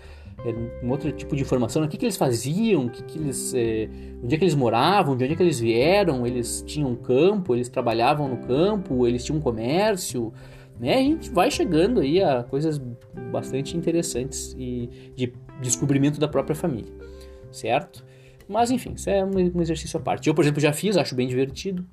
[0.44, 1.88] é, um outro tipo de informação, né?
[1.88, 3.88] o que, que eles faziam, que, que eles, é,
[4.22, 7.68] onde é que eles moravam, de onde é que eles vieram, eles tinham campo, eles
[7.68, 10.33] trabalhavam no campo, eles tinham um comércio,
[10.79, 10.94] né?
[10.94, 12.81] A gente vai chegando aí a coisas
[13.33, 16.92] bastante interessantes e de descobrimento da própria família,
[17.50, 18.05] certo?
[18.48, 20.28] Mas enfim, isso é um exercício à parte.
[20.28, 21.85] Eu, por exemplo, já fiz, acho bem divertido.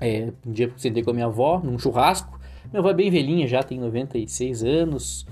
[0.00, 2.38] É, um dia sentei com a minha avó num churrasco.
[2.70, 5.26] Minha avó é bem velhinha, já tem 96 anos.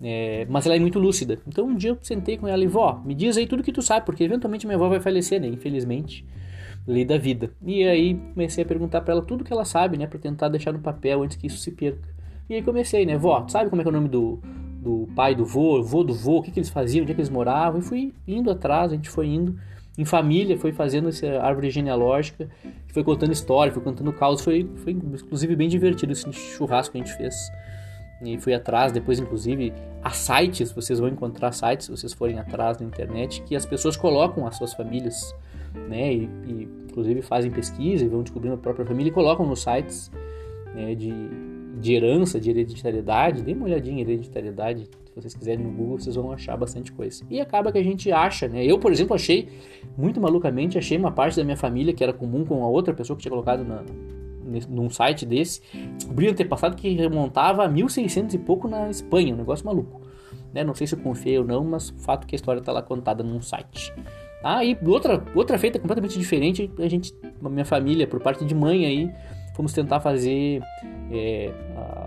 [0.00, 1.38] É, mas ela é muito lúcida.
[1.46, 3.82] Então um dia eu sentei com ela e, vó, me diz aí tudo que tu
[3.82, 5.48] sabe, porque eventualmente minha avó vai falecer, né?
[5.48, 6.24] Infelizmente,
[6.86, 7.50] lei da vida.
[7.64, 10.06] E aí comecei a perguntar para ela tudo que ela sabe, né?
[10.06, 12.08] Pra tentar deixar no papel antes que isso se perca.
[12.48, 13.16] E aí comecei, né?
[13.16, 14.38] Vó, tu sabe como é que é o nome do,
[14.80, 17.20] do pai do vô, vô do vô, o que, que eles faziam, onde é que
[17.20, 17.80] eles moravam?
[17.80, 19.58] E fui indo atrás, a gente foi indo
[19.98, 22.48] em família, foi fazendo essa árvore genealógica,
[22.88, 27.04] foi contando história, foi contando caos, foi, foi inclusive bem divertido esse churrasco que a
[27.04, 27.34] gente fez.
[28.22, 32.78] E fui atrás, depois inclusive há sites, vocês vão encontrar sites se vocês forem atrás
[32.78, 35.34] na internet, que as pessoas colocam as suas famílias,
[35.88, 39.62] né, e, e inclusive fazem pesquisa e vão descobrindo a própria família e colocam nos
[39.62, 40.10] sites
[40.74, 41.12] né, de,
[41.78, 46.30] de herança, de hereditariedade, dê uma olhadinha em hereditariedade, vocês quiserem no Google, vocês vão
[46.30, 47.24] achar bastante coisa.
[47.30, 48.64] E acaba que a gente acha, né?
[48.64, 49.48] Eu, por exemplo, achei,
[49.96, 53.16] muito malucamente, achei uma parte da minha família que era comum com a outra pessoa
[53.16, 53.82] que tinha colocado na,
[54.68, 55.62] num site desse,
[55.96, 60.02] descobri antepassado que remontava a 1600 e pouco na Espanha, um negócio maluco.
[60.52, 60.62] Né?
[60.62, 62.70] Não sei se eu confiei ou não, mas o fato é que a história está
[62.70, 63.92] lá contada num site.
[64.44, 68.54] Ah, e outra, outra feita completamente diferente, a gente, a minha família, por parte de
[68.54, 69.10] mãe aí,
[69.56, 70.62] fomos tentar fazer
[71.10, 72.05] é, a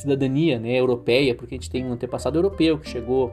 [0.00, 3.32] cidadania né, europeia, porque a gente tem um antepassado europeu que chegou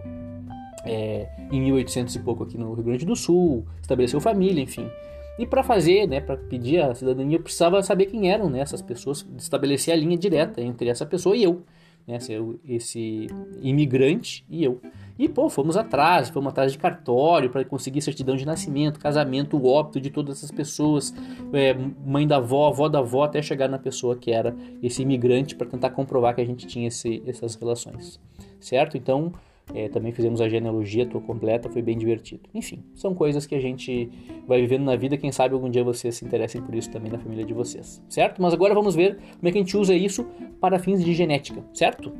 [0.85, 4.89] é, em 1800 e pouco aqui no Rio Grande do Sul, estabeleceu família, enfim.
[5.37, 8.81] E para fazer, né, para pedir a cidadania, eu precisava saber quem eram né, essas
[8.81, 11.61] pessoas, estabelecer a linha direta entre essa pessoa e eu,
[12.07, 12.17] né,
[12.67, 13.27] esse
[13.61, 14.79] imigrante e eu.
[15.17, 20.01] E pô, fomos atrás, fomos atrás de cartório para conseguir certidão de nascimento, casamento, óbito
[20.01, 21.13] de todas essas pessoas,
[21.53, 21.73] é,
[22.05, 25.67] mãe da avó, avó da avó, até chegar na pessoa que era esse imigrante para
[25.67, 28.19] tentar comprovar que a gente tinha esse, essas relações,
[28.59, 28.97] certo?
[28.97, 29.31] Então
[29.73, 32.43] é, também fizemos a genealogia tua completa, foi bem divertido.
[32.53, 34.09] Enfim, são coisas que a gente
[34.47, 35.17] vai vivendo na vida.
[35.17, 38.41] Quem sabe algum dia vocês se interessem por isso também na família de vocês, certo?
[38.41, 40.25] Mas agora vamos ver como é que a gente usa isso
[40.59, 42.13] para fins de genética, certo?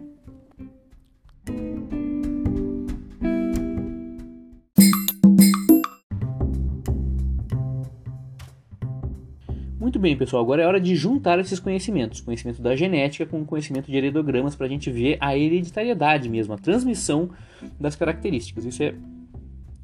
[9.86, 10.42] Muito bem, pessoal.
[10.42, 14.66] Agora é hora de juntar esses conhecimentos, conhecimento da genética com conhecimento de heredogramas para
[14.66, 17.30] a gente ver a hereditariedade mesmo, a transmissão
[17.80, 18.66] das características.
[18.66, 18.96] Isso é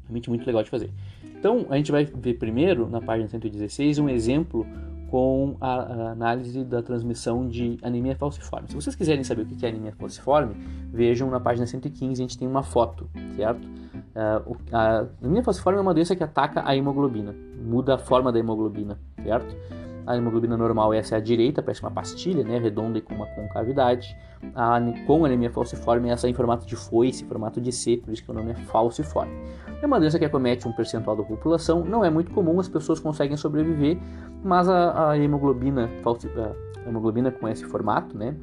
[0.02, 0.90] realmente muito legal de fazer.
[1.38, 4.66] Então, a gente vai ver primeiro, na página 116, um exemplo
[5.08, 8.66] com a, análise da transmissão de anemia falciforme.
[8.66, 10.56] Se vocês quiserem saber o que é anemia falciforme,
[10.92, 13.64] vejam na página 115, a gente tem uma foto, certo?
[13.64, 17.32] Uh, a anemia falciforme é uma doença que ataca a hemoglobina,
[17.64, 19.54] muda a forma da hemoglobina, certo?
[20.06, 23.26] A hemoglobina normal essa é a direita, parece uma pastilha, né, redonda e com uma
[23.26, 24.16] concavidade.
[24.54, 28.24] A, com anemia falciforme essa é em formato de foice, formato de C, por isso
[28.24, 29.32] que o nome é falciforme.
[29.80, 32.98] É uma doença que acomete um percentual da população, não é muito comum, as pessoas
[32.98, 33.98] conseguem sobreviver,
[34.42, 38.34] mas a, a hemoglobina, a hemoglobina com esse formato, né,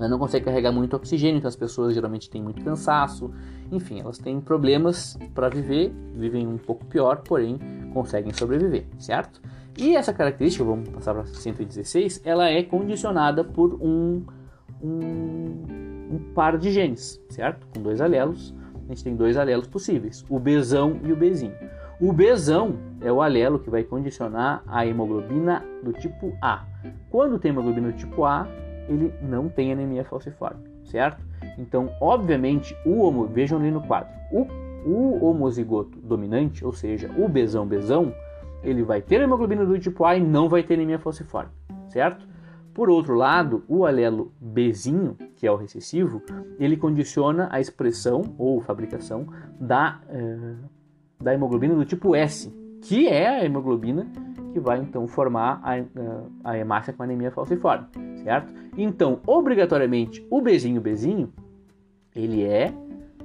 [0.00, 3.30] ela não consegue carregar muito oxigênio, então as pessoas geralmente têm muito cansaço,
[3.70, 7.58] enfim, elas têm problemas para viver, vivem um pouco pior, porém
[7.92, 9.40] conseguem sobreviver, certo?
[9.80, 14.22] E essa característica, vamos passar para 116, ela é condicionada por um,
[14.82, 15.64] um,
[16.12, 17.66] um, par de genes, certo?
[17.72, 21.54] Com dois alelos, a gente tem dois alelos possíveis, o Bzão e o Bzinho.
[21.98, 26.66] O Bzão é o alelo que vai condicionar a hemoglobina do tipo A.
[27.08, 28.46] Quando tem hemoglobina do tipo A,
[28.86, 31.24] ele não tem anemia falciforme, certo?
[31.56, 34.46] Então, obviamente, o homo, vejam ali no quadro, o,
[34.84, 38.12] o homozigoto dominante, ou seja, o Bzão Bzão,
[38.62, 41.50] ele vai ter hemoglobina do tipo A e não vai ter anemia falciforme,
[41.88, 42.28] certo?
[42.72, 46.22] Por outro lado, o alelo Bzinho, que é o recessivo,
[46.58, 49.26] ele condiciona a expressão ou fabricação
[49.60, 50.54] da, eh,
[51.20, 54.06] da hemoglobina do tipo S, que é a hemoglobina
[54.52, 57.86] que vai então formar a, a hemácia com anemia falciforme,
[58.22, 58.52] certo?
[58.76, 61.32] Então, obrigatoriamente, o Bzinho Bzinho,
[62.14, 62.72] ele é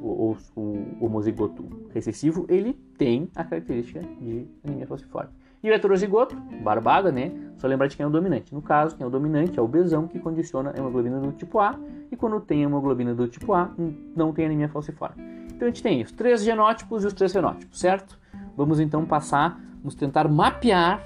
[0.05, 0.61] o, o,
[0.99, 5.29] o homozigoto recessivo, ele tem a característica de anemia falciforme.
[5.63, 7.31] E o heterozigoto, barbada, né?
[7.57, 8.53] Só lembrar de quem é o dominante.
[8.53, 11.59] No caso, quem é o dominante é o besão que condiciona a hemoglobina do tipo
[11.59, 11.79] A,
[12.11, 13.71] e quando tem hemoglobina do tipo A,
[14.15, 15.23] não tem anemia falciforme.
[15.47, 18.19] Então a gente tem isso, três genótipos e os três fenótipos, certo?
[18.55, 21.01] Vamos então passar, vamos tentar mapear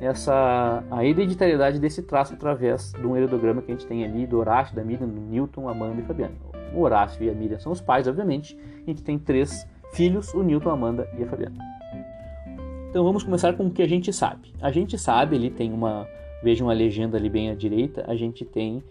[0.00, 4.38] essa a hereditariedade desse traço através de um heredograma que a gente tem ali do
[4.38, 6.53] Horácio, da Miriam, do Newton, Amanda e Fabiano.
[6.74, 8.56] O Horácio e a Miriam são os pais, obviamente.
[8.86, 11.56] A gente tem três filhos, o Newton, a Amanda e a Fabiana.
[12.90, 14.52] Então vamos começar com o que a gente sabe.
[14.60, 16.06] A gente sabe, ele tem uma,
[16.42, 18.82] vejam a legenda ali bem à direita, a gente tem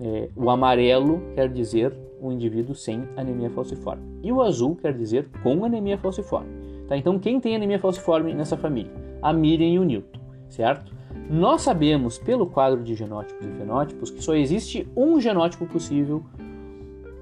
[0.00, 5.28] é, o amarelo quer dizer o indivíduo sem anemia falciforme e o azul quer dizer
[5.42, 6.48] com anemia falciforme.
[6.86, 6.96] Tá?
[6.96, 8.92] Então quem tem anemia falciforme nessa família?
[9.20, 10.94] A Miriam e o Newton, certo?
[11.28, 16.24] Nós sabemos pelo quadro de genótipos e fenótipos que só existe um genótipo possível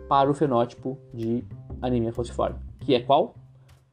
[0.09, 1.45] para o fenótipo de
[1.81, 3.35] anemia falciforme, que é qual?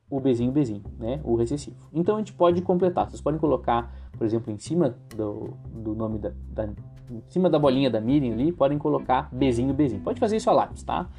[0.09, 1.19] O Bzinho Bzinho, né?
[1.23, 1.75] O recessivo.
[1.91, 3.09] Então a gente pode completar.
[3.09, 6.69] Vocês podem colocar, por exemplo, em cima do, do nome da, da
[7.09, 10.01] em cima da bolinha da Miriam ali, podem colocar Bzinho Bzinho.
[10.01, 11.09] Pode fazer isso a lápis, tá?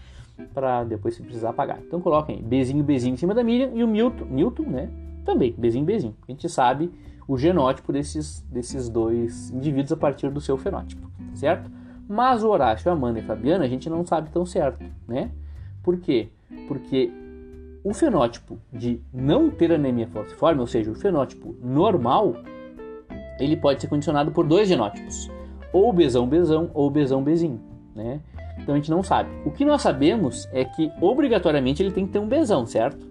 [0.53, 1.81] Para depois se precisar apagar.
[1.81, 4.91] Então coloquem Bzinho Bzinho em cima da Miriam e o Milton, Milton, né?
[5.25, 6.17] Também Bzinho Bzinho.
[6.27, 6.93] A gente sabe
[7.27, 11.71] o genótipo desses, desses dois indivíduos a partir do seu fenótipo, certo?
[12.09, 15.31] Mas o Horácio, Amanda e Fabiana a gente não sabe tão certo, né?
[15.83, 16.29] Por quê?
[16.69, 17.11] Porque
[17.83, 22.35] o fenótipo de não ter anemia falciforme, ou seja, o fenótipo normal,
[23.39, 25.31] ele pode ser condicionado por dois genótipos,
[25.73, 27.61] ou besão-besão ou besão-bezinho,
[27.95, 28.21] né?
[28.59, 29.29] Então a gente não sabe.
[29.45, 33.07] O que nós sabemos é que obrigatoriamente ele tem que ter um besão, certo?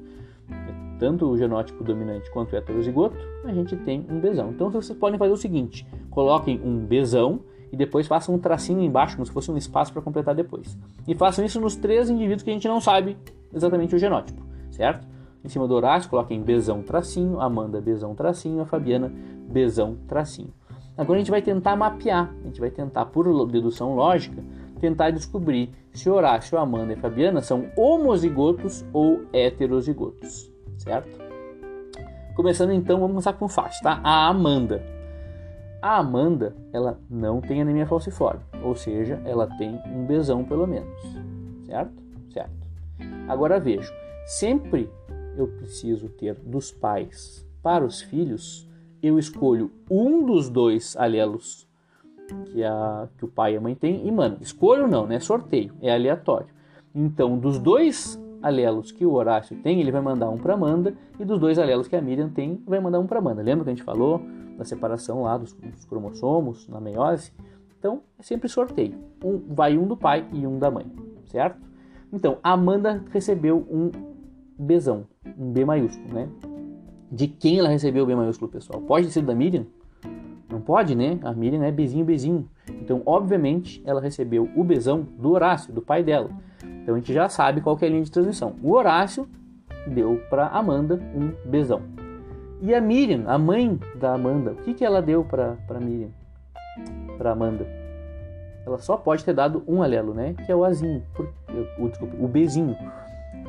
[0.98, 4.52] Tanto o genótipo dominante quanto o heterozigoto, a gente tem um besão.
[4.52, 7.42] Então vocês podem fazer o seguinte: coloquem um besão
[7.74, 10.78] e depois façam um tracinho embaixo, como se fosse um espaço para completar depois.
[11.08, 13.18] E façam isso nos três indivíduos que a gente não sabe
[13.52, 15.08] exatamente o genótipo, certo?
[15.44, 19.12] Em cima do Horácio, coloquem besão tracinho, Amanda besão tracinho, a Fabiana
[19.52, 20.54] besão tracinho.
[20.96, 24.44] Agora a gente vai tentar mapear, a gente vai tentar, por dedução lógica,
[24.80, 31.18] tentar descobrir se Horácio, Amanda e Fabiana são homozigotos ou heterozigotos, certo?
[32.36, 34.00] Começando então, vamos começar com fácil, tá?
[34.04, 34.93] A Amanda.
[35.84, 40.90] A Amanda, ela não tem anemia falciforme, ou seja, ela tem um besão pelo menos,
[41.66, 41.92] certo?
[42.30, 42.54] Certo.
[43.28, 43.92] Agora vejo,
[44.26, 44.90] sempre
[45.38, 48.66] eu preciso ter dos pais para os filhos,
[49.02, 51.68] eu escolho um dos dois alelos
[52.46, 54.08] que, a, que o pai e a mãe têm.
[54.08, 55.20] E, mano, escolho não, né?
[55.20, 56.48] Sorteio, é aleatório.
[56.96, 61.26] Então, dos dois alelos que o Horácio tem, ele vai mandar um para Amanda, e
[61.26, 63.42] dos dois alelos que a Miriam tem, vai mandar um para Amanda.
[63.42, 64.22] Lembra que a gente falou
[64.58, 67.32] da separação lá dos, dos cromossomos na meiose?
[67.78, 68.96] Então, é sempre sorteio.
[69.24, 70.86] Um, vai um do pai e um da mãe,
[71.26, 71.60] certo?
[72.12, 73.92] Então, a Amanda recebeu um
[74.58, 75.06] Bzão,
[75.38, 76.30] um B maiúsculo, né?
[77.12, 78.82] De quem ela recebeu o B maiúsculo, pessoal?
[78.82, 79.66] Pode ser da Miriam?
[80.50, 81.20] Não pode, né?
[81.24, 82.48] A Miriam é bezinho, bezinho.
[82.70, 86.30] Então, obviamente, ela recebeu o bezão do Horácio, do pai dela.
[86.84, 88.56] Então, a gente já sabe qual é a linha de transmissão.
[88.62, 89.28] O Horácio
[89.88, 91.82] deu para Amanda um bezão.
[92.64, 96.10] E a Miriam, a mãe da Amanda, o que, que ela deu para Miriam?
[97.18, 97.68] Para Amanda?
[98.66, 100.34] Ela só pode ter dado um alelo, né?
[100.46, 101.28] Que é o Azinho, por,
[101.78, 102.76] o, desculpa, o Bezinho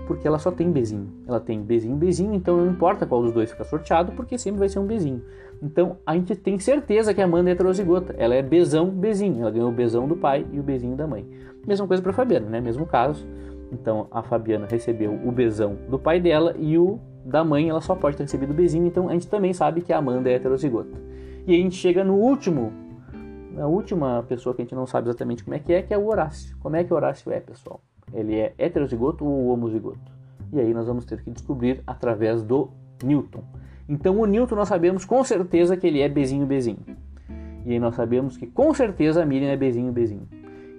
[0.07, 1.09] porque ela só tem bezinho.
[1.27, 4.69] Ela tem bezinho, bezinho, então não importa qual dos dois ficar sorteado, porque sempre vai
[4.69, 5.23] ser um bezinho.
[5.63, 8.15] Então a gente tem certeza que a Amanda é heterozigota.
[8.19, 9.41] Ela é bezão, bezinho.
[9.41, 11.27] Ela ganhou o bezão do pai e o bezinho da mãe.
[11.67, 12.61] Mesma coisa para Fabiana, né?
[12.61, 13.27] Mesmo caso.
[13.73, 17.95] Então a Fabiana recebeu o bezão do pai dela e o da mãe ela só
[17.95, 18.87] pode ter recebido o bezinho.
[18.87, 20.97] Então a gente também sabe que a Amanda é heterozigota.
[21.47, 22.73] E a gente chega no último,
[23.53, 25.99] na última pessoa que a gente não sabe exatamente como é que é, que é
[25.99, 26.57] o Horácio.
[26.59, 27.81] Como é que o Horácio é, pessoal?
[28.13, 30.13] Ele é heterozigoto ou homozigoto?
[30.53, 32.71] E aí nós vamos ter que descobrir através do
[33.03, 33.43] Newton.
[33.89, 36.79] Então o Newton nós sabemos com certeza que ele é bezinho bezinho.
[37.65, 40.29] E aí nós sabemos que com certeza a Miriam é bezinho bezinho.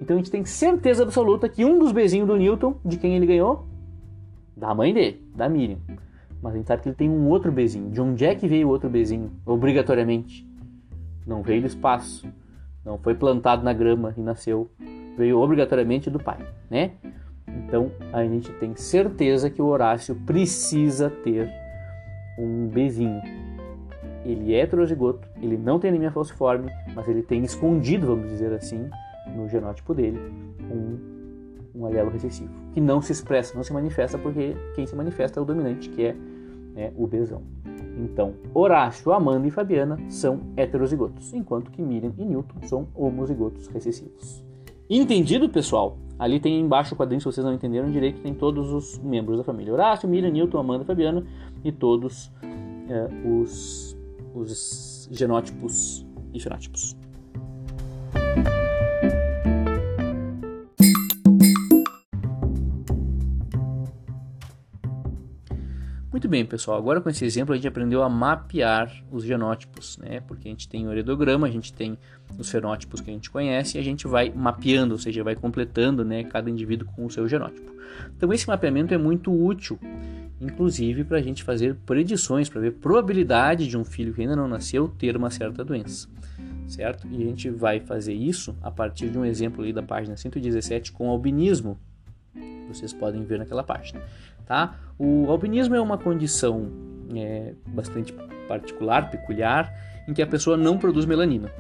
[0.01, 3.25] Então a gente tem certeza absoluta que um dos bezinhos do Newton, de quem ele
[3.25, 3.65] ganhou?
[4.55, 5.77] Da mãe dele, da Miriam.
[6.45, 7.89] Mas a gente sabe que ele tem um outro bezinho.
[7.89, 9.31] De onde é que veio o outro bezinho?
[9.43, 10.47] Obrigatoriamente.
[11.25, 12.31] Não veio do espaço.
[12.85, 14.69] Não foi plantado na grama e nasceu.
[15.17, 16.37] Veio obrigatoriamente do pai,
[16.69, 16.91] né?
[17.47, 21.49] Então a gente tem certeza que o Horácio precisa ter
[22.37, 23.23] um Bzinho.
[24.23, 28.87] Ele é heterozigoto, ele não tem anemia falciforme, mas ele tem escondido, vamos dizer assim,
[29.35, 30.19] no genótipo dele,
[30.69, 30.99] um,
[31.73, 35.41] um alelo recessivo, que não se expressa, não se manifesta, porque quem se manifesta é
[35.41, 36.15] o dominante, que é
[36.75, 37.41] né, o Bzão.
[37.97, 44.43] Então, Horácio, Amanda e Fabiana são heterozigotos, enquanto que Miriam e Newton são homozigotos recessivos.
[44.89, 45.97] Entendido, pessoal?
[46.19, 49.43] Ali tem embaixo o quadrinho, se vocês não entenderam direito, tem todos os membros da
[49.43, 49.73] família.
[49.73, 51.25] Horácio, Miriam, Newton, Amanda, Fabiana
[51.63, 52.31] e todos
[52.89, 53.97] é, os,
[54.33, 56.95] os genótipos e fenótipos.
[66.15, 66.77] Muito bem, pessoal.
[66.77, 70.21] Agora com esse exemplo a gente aprendeu a mapear os genótipos, né?
[70.21, 71.97] Porque a gente tem o heredograma, a gente tem
[72.39, 76.05] os fenótipos que a gente conhece e a gente vai mapeando, ou seja, vai completando,
[76.05, 77.69] né, cada indivíduo com o seu genótipo.
[78.15, 79.77] Então esse mapeamento é muito útil,
[80.39, 84.47] inclusive para a gente fazer predições, para ver probabilidade de um filho que ainda não
[84.47, 86.07] nasceu ter uma certa doença,
[86.65, 87.05] certo?
[87.11, 90.93] E a gente vai fazer isso a partir de um exemplo aí da página 117
[90.93, 91.77] com albinismo.
[92.69, 94.01] Vocês podem ver naquela página.
[94.45, 94.75] Tá?
[94.97, 96.71] O albinismo é uma condição
[97.15, 98.13] é, bastante
[98.47, 99.73] particular, peculiar,
[100.07, 101.51] em que a pessoa não produz melanina.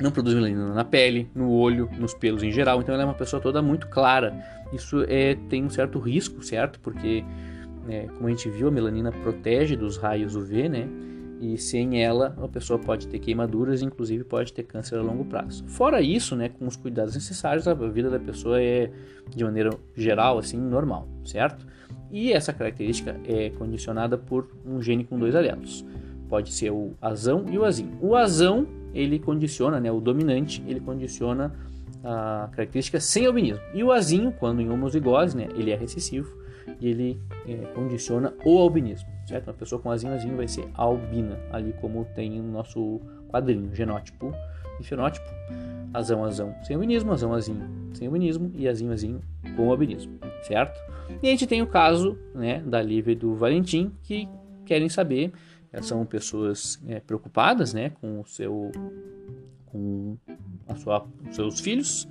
[0.00, 3.14] Não produz melanina na pele, no olho, nos pelos em geral, então ela é uma
[3.14, 4.34] pessoa toda muito clara.
[4.72, 6.80] Isso é, tem um certo risco, certo?
[6.80, 7.24] Porque,
[7.88, 10.88] é, como a gente viu, a melanina protege dos raios UV, né?
[11.40, 15.24] E sem ela, a pessoa pode ter queimaduras e, inclusive, pode ter câncer a longo
[15.24, 15.64] prazo.
[15.66, 18.90] Fora isso, né, com os cuidados necessários, a vida da pessoa é,
[19.28, 21.66] de maneira geral, assim, normal, certo?
[22.10, 25.84] E essa característica é condicionada por um gene com dois alelos.
[26.28, 27.96] Pode ser o azão e o azinho.
[28.00, 31.52] O azão, ele condiciona, né, o dominante, ele condiciona
[32.02, 33.62] a característica sem albinismo.
[33.72, 36.44] E o azinho, quando em homozigose, né, ele é recessivo
[36.80, 39.48] e ele é, condiciona o albinismo, certo?
[39.48, 44.32] Uma pessoa com azinho, azinho vai ser albina, ali como tem no nosso quadrinho, genótipo
[44.80, 45.26] e fenótipo.
[45.92, 49.20] Azão, azão sem albinismo, azão, azinho sem albinismo e azinho, azinho
[49.56, 50.78] com albinismo, certo?
[51.22, 54.28] E a gente tem o caso né, da Lívia e do Valentim que
[54.64, 55.32] querem saber,
[55.82, 58.70] são pessoas é, preocupadas né, com o seu
[59.66, 60.16] com
[60.68, 62.08] a sua, os seus filhos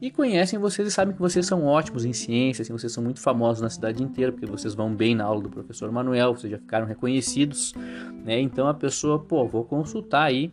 [0.00, 3.20] e conhecem vocês e sabem que vocês são ótimos em ciências, assim, vocês são muito
[3.20, 6.58] famosos na cidade inteira, porque vocês vão bem na aula do professor Manuel, vocês já
[6.58, 7.72] ficaram reconhecidos,
[8.24, 8.40] né?
[8.40, 10.52] Então a pessoa, pô, vou consultar aí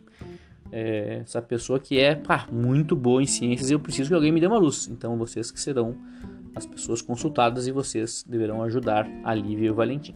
[0.72, 4.32] é, essa pessoa que é pá, muito boa em ciências e eu preciso que alguém
[4.32, 4.88] me dê uma luz.
[4.88, 5.94] Então vocês que serão
[6.56, 10.14] as pessoas consultadas e vocês deverão ajudar a Lívia e o Valentim.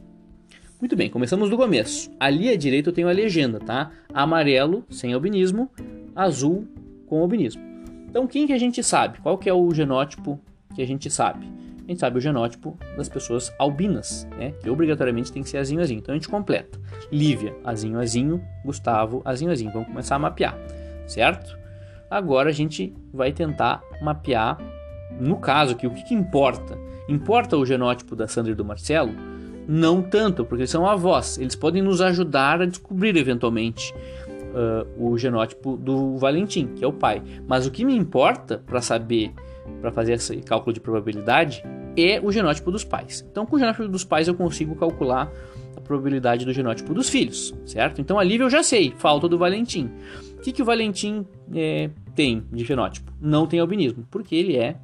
[0.81, 2.11] Muito bem, começamos do começo.
[2.19, 3.91] Ali à direita eu tenho a legenda, tá?
[4.15, 5.71] Amarelo, sem albinismo,
[6.17, 6.67] azul,
[7.07, 7.63] com albinismo.
[8.09, 9.21] Então quem que a gente sabe?
[9.21, 10.41] Qual que é o genótipo
[10.75, 11.47] que a gente sabe?
[11.85, 14.53] A gente sabe o genótipo das pessoas albinas, né?
[14.63, 15.99] Que obrigatoriamente tem que ser azinho, azinho.
[15.99, 16.81] Então a gente completa.
[17.13, 18.43] Lívia, azinho, azinho.
[18.65, 19.73] Gustavo, azinho, azinho.
[19.73, 20.57] Vamos começar a mapear,
[21.07, 21.59] certo?
[22.09, 24.57] Agora a gente vai tentar mapear,
[25.19, 26.79] no caso aqui, o que, que importa?
[27.09, 29.13] Importa o genótipo da Sandra e do Marcelo?
[29.67, 31.39] Não tanto, porque eles são avós.
[31.39, 33.95] Eles podem nos ajudar a descobrir eventualmente
[34.51, 37.23] uh, o genótipo do Valentim, que é o pai.
[37.47, 39.33] Mas o que me importa para saber,
[39.81, 41.63] para fazer esse cálculo de probabilidade,
[41.97, 43.27] é o genótipo dos pais.
[43.31, 45.31] Então, com o genótipo dos pais eu consigo calcular
[45.77, 48.01] a probabilidade do genótipo dos filhos, certo?
[48.01, 49.91] Então, a Lívia eu já sei, falta do Valentim.
[50.37, 53.13] O que, que o Valentim é, tem de fenótipo?
[53.21, 54.77] Não tem albinismo, porque ele é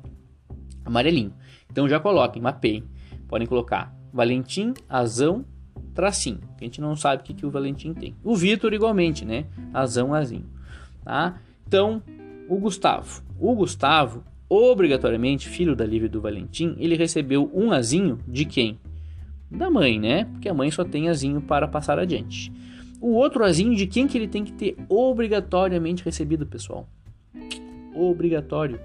[0.87, 1.35] amarelinho.
[1.71, 2.85] Então, já coloquem, mapeiem.
[3.29, 5.45] Podem colocar Valentim, azão,
[5.95, 6.41] tracinho.
[6.59, 8.15] A gente não sabe o que, que o Valentim tem.
[8.25, 9.47] O Vitor, igualmente, né?
[9.75, 10.47] Azão, azinho.
[11.05, 11.39] Tá?
[11.67, 12.03] Então,
[12.49, 13.23] o Gustavo.
[13.39, 18.79] O Gustavo, obrigatoriamente, filho da Lívia do Valentim, ele recebeu um azinho de quem?
[19.51, 20.25] Da mãe, né?
[20.25, 22.53] Porque a mãe só tem azinho para passar adiante.
[23.01, 26.89] O outro azinho de quem que ele tem que ter obrigatoriamente recebido, pessoal?
[27.95, 28.81] Obrigatório.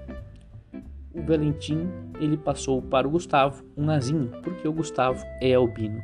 [1.14, 6.02] O Valentim, ele passou para o Gustavo um azinho, porque o Gustavo é albino.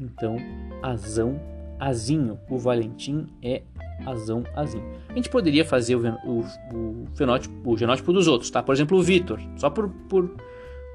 [0.00, 0.36] Então,
[0.82, 1.40] azão,
[1.78, 2.38] azinho.
[2.48, 3.62] O Valentim é
[4.06, 4.84] azão, azinho.
[5.08, 6.40] A gente poderia fazer o, o,
[6.74, 8.62] o, fenótipo, o genótipo dos outros, tá?
[8.62, 10.34] Por exemplo, o Vitor, só por, por,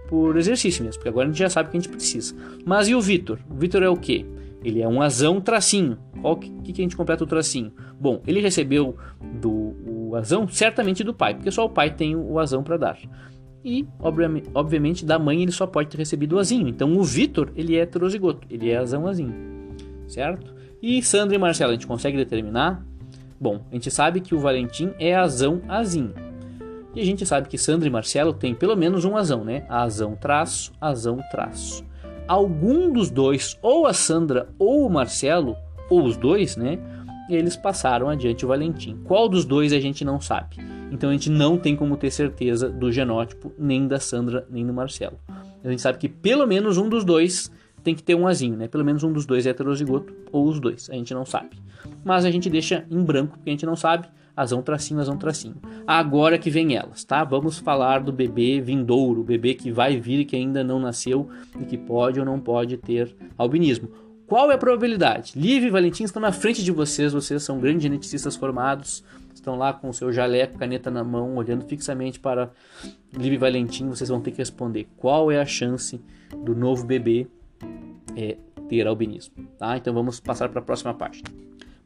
[0.08, 2.36] por exercício mesmo, porque agora a gente já sabe que a gente precisa.
[2.66, 3.40] Mas e o Vitor?
[3.50, 4.26] O Vitor é o quê?
[4.64, 5.98] Ele é um azão tracinho.
[6.22, 7.72] Qual que, que a gente completa o tracinho?
[8.00, 8.96] Bom, ele recebeu
[9.42, 9.76] do
[10.10, 12.98] o azão certamente do pai, porque só o pai tem o azão para dar.
[13.64, 13.86] E,
[14.54, 16.68] obviamente, da mãe ele só pode ter recebido o azinho.
[16.68, 19.34] Então, o Vitor, ele é heterozigoto, ele é azão azinho,
[20.08, 20.54] certo?
[20.82, 22.86] E Sandra e Marcelo, a gente consegue determinar?
[23.40, 26.14] Bom, a gente sabe que o Valentim é azão azinho.
[26.96, 29.66] E a gente sabe que Sandra e Marcelo têm pelo menos um azão, né?
[29.70, 31.86] Azão traço, azão traço.
[32.28, 35.56] Algum dos dois, ou a Sandra ou o Marcelo,
[35.90, 36.80] ou os dois, né?
[37.30, 38.98] Eles passaram adiante o Valentim.
[39.04, 40.58] Qual dos dois a gente não sabe?
[40.92, 44.74] Então a gente não tem como ter certeza do genótipo nem da Sandra nem do
[44.74, 45.20] Marcelo.
[45.64, 47.52] A gente sabe que pelo menos um dos dois
[47.84, 48.68] tem que ter um azinho, né?
[48.68, 51.58] Pelo menos um dos dois é heterozigoto ou os dois, a gente não sabe.
[52.04, 54.08] Mas a gente deixa em branco porque a gente não sabe.
[54.36, 55.56] Azão tracinho, azão tracinho.
[55.86, 57.26] Agora que vem elas, tá?
[57.26, 61.30] Vamos falar do bebê vindouro, o bebê que vai vir e que ainda não nasceu
[61.60, 63.90] e que pode ou não pode ter albinismo.
[64.26, 65.34] Qual é a probabilidade?
[65.36, 69.04] Liv e Valentim estão na frente de vocês, vocês são grandes geneticistas formados,
[69.50, 72.52] estão lá com o seu jaleco, caneta na mão, olhando fixamente para
[73.12, 76.00] Liv e Valentim, vocês vão ter que responder qual é a chance
[76.46, 77.28] do novo bebê
[78.16, 79.34] é, ter albinismo.
[79.58, 79.78] Tá?
[79.78, 81.30] Então vamos passar para a próxima página.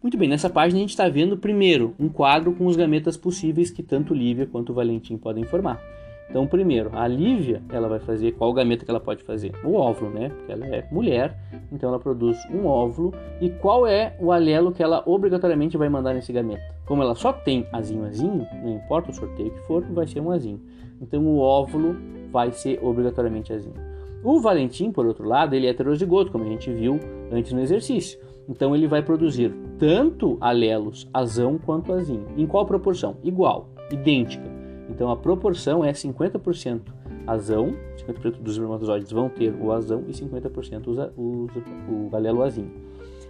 [0.02, 3.72] Muito bem, nessa página a gente está vendo primeiro um quadro com os gametas possíveis
[3.72, 5.82] que tanto Lívia quanto Valentim podem formar.
[6.30, 9.54] Então, primeiro, a Lívia, ela vai fazer qual gameta que ela pode fazer?
[9.64, 10.30] O óvulo, né?
[10.30, 11.38] Porque ela é mulher,
[11.72, 13.14] então ela produz um óvulo.
[13.40, 16.64] E qual é o alelo que ela obrigatoriamente vai mandar nesse gameta?
[16.86, 20.32] Como ela só tem azinho, azinho, não importa o sorteio que for, vai ser um
[20.32, 20.60] azinho.
[21.02, 21.96] Então, o óvulo
[22.32, 23.76] vai ser obrigatoriamente azinho.
[24.24, 27.00] O Valentim, por outro lado, ele é heterozigoto, como a gente viu
[27.32, 28.18] antes no exercício.
[28.48, 32.26] Então, ele vai produzir tanto alelos azão quanto azinho.
[32.38, 33.18] Em qual proporção?
[33.22, 34.53] Igual, idêntica.
[34.94, 36.82] Então a proporção é 50%
[37.26, 42.72] azão, 50% dos espermatozoides vão ter o azão e 50% os, os, o alelo azinho.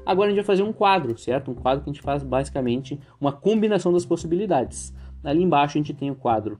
[0.05, 1.51] Agora a gente vai fazer um quadro, certo?
[1.51, 4.93] Um quadro que a gente faz basicamente uma combinação das possibilidades.
[5.23, 6.59] Ali embaixo a gente tem o quadro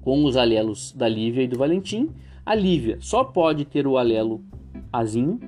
[0.00, 2.10] com os alelos da Lívia e do Valentim.
[2.44, 4.42] A Lívia só pode ter o alelo
[4.92, 5.38] azinho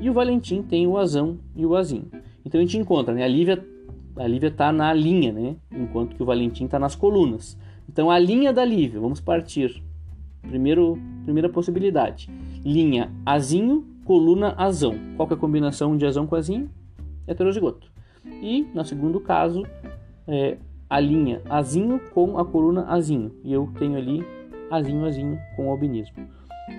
[0.00, 2.08] e o Valentim tem o azão e o azinho.
[2.44, 3.24] Então a gente encontra, né?
[3.24, 3.64] A Lívia
[4.16, 5.56] a Lívia está na linha, né?
[5.70, 7.56] Enquanto que o Valentim está nas colunas.
[7.88, 9.82] Então a linha da Lívia, vamos partir.
[10.42, 12.30] Primeiro, primeira possibilidade.
[12.64, 14.94] Linha azinho, coluna azão.
[15.16, 16.70] Qual que é a combinação de azão com azinho?
[17.26, 17.90] Heterozigoto.
[18.24, 19.64] E, no segundo caso,
[20.26, 20.58] é,
[20.88, 23.32] a linha azinho com a coluna azinho.
[23.44, 24.24] E eu tenho ali
[24.70, 26.16] azinho, azinho com albinismo.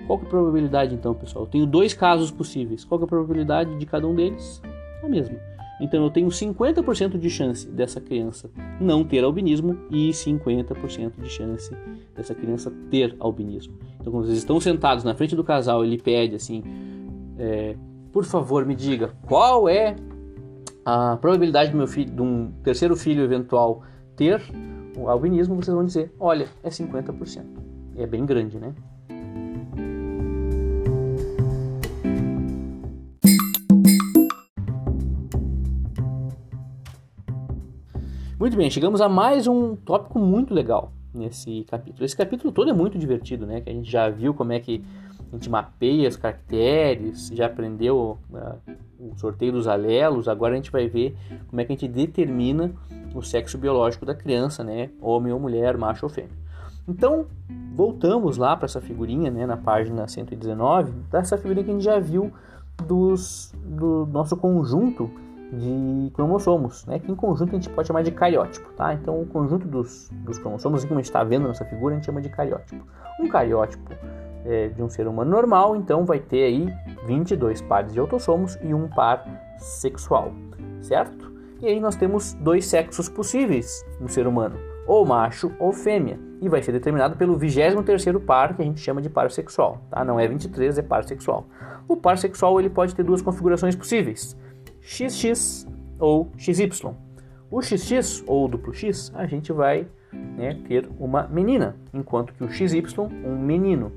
[0.06, 1.44] Qual que é a probabilidade então, pessoal?
[1.44, 2.84] Eu tenho dois casos possíveis.
[2.84, 4.62] Qual que é a probabilidade de cada um deles?
[5.02, 5.36] A mesma.
[5.80, 8.50] Então eu tenho 50% de chance dessa criança
[8.80, 11.74] não ter albinismo e 50% de chance
[12.14, 13.78] dessa criança ter albinismo.
[13.98, 16.62] Então quando vocês estão sentados na frente do casal, ele pede assim,
[17.38, 17.76] é,
[18.12, 19.96] por favor me diga qual é
[20.84, 23.82] a probabilidade do meu filho, de um terceiro filho eventual
[24.16, 24.42] ter
[24.96, 27.44] o albinismo, vocês vão dizer, olha, é 50%.
[27.96, 28.74] É bem grande, né?
[38.40, 42.06] Muito bem, chegamos a mais um tópico muito legal nesse capítulo.
[42.06, 43.60] Esse capítulo todo é muito divertido, né?
[43.60, 44.82] Que a gente já viu como é que
[45.30, 50.72] a gente mapeia os caracteres, já aprendeu uh, o sorteio dos alelos, agora a gente
[50.72, 51.14] vai ver
[51.48, 52.72] como é que a gente determina
[53.14, 54.88] o sexo biológico da criança, né?
[55.02, 56.32] Homem ou mulher, macho ou fêmea.
[56.88, 57.26] Então,
[57.74, 61.98] voltamos lá para essa figurinha, né, na página 119, dessa figurinha que a gente já
[62.00, 62.32] viu
[62.86, 65.10] dos, do nosso conjunto
[65.52, 66.98] de cromossomos, né?
[66.98, 68.72] que em conjunto a gente pode chamar de cariótipo.
[68.74, 68.94] Tá?
[68.94, 72.06] Então, o conjunto dos, dos cromossomos, como a gente está vendo nessa figura, a gente
[72.06, 72.84] chama de cariótipo.
[73.20, 73.92] Um cariótipo
[74.44, 76.72] é, de um ser humano normal, então, vai ter aí
[77.06, 79.24] 22 pares de autossomos e um par
[79.58, 80.32] sexual,
[80.80, 81.30] certo?
[81.60, 86.48] E aí nós temos dois sexos possíveis no ser humano, ou macho ou fêmea, e
[86.48, 90.02] vai ser determinado pelo 23º par, que a gente chama de par sexual, tá?
[90.04, 91.46] Não é 23, é par sexual.
[91.86, 94.36] O par sexual ele pode ter duas configurações possíveis
[94.82, 95.66] XX
[95.98, 96.94] ou XY.
[97.50, 102.50] O XX ou duplo X a gente vai né, ter uma menina, enquanto que o
[102.50, 102.82] XY
[103.24, 103.92] um menino.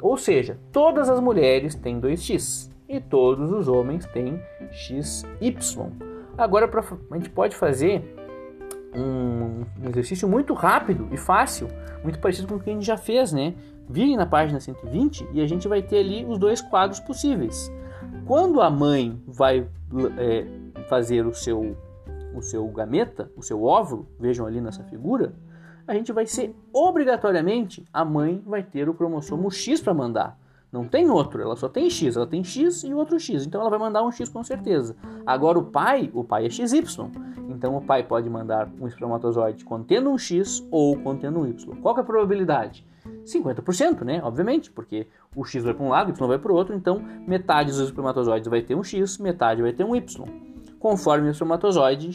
[0.00, 5.56] Ou seja, todas as mulheres têm 2x e todos os homens têm XY.
[6.36, 8.14] Agora pra, a gente pode fazer
[8.94, 11.68] um, um exercício muito rápido e fácil,
[12.02, 13.54] muito parecido com o que a gente já fez, né?
[13.88, 17.72] Virem na página 120 e a gente vai ter ali os dois quadros possíveis.
[18.26, 19.66] Quando a mãe vai
[20.18, 20.46] é,
[20.88, 21.76] fazer o seu,
[22.34, 25.34] o seu gameta, o seu óvulo, vejam ali nessa figura,
[25.86, 30.38] a gente vai ser obrigatoriamente a mãe vai ter o cromossomo X para mandar.
[30.70, 33.70] Não tem outro, ela só tem X, ela tem X e outro X, então ela
[33.70, 34.94] vai mandar um X com certeza.
[35.24, 36.82] Agora o pai, o pai é XY,
[37.48, 41.76] então o pai pode mandar um espermatozoide contendo um X ou contendo um Y.
[41.80, 42.86] Qual é a probabilidade?
[43.24, 44.20] 50%, né?
[44.22, 47.02] Obviamente, porque o X vai para um lado, o Y vai para o outro, então
[47.26, 50.26] metade dos espermatozoides vai ter um X, metade vai ter um Y.
[50.78, 52.08] Conforme o espermatozoide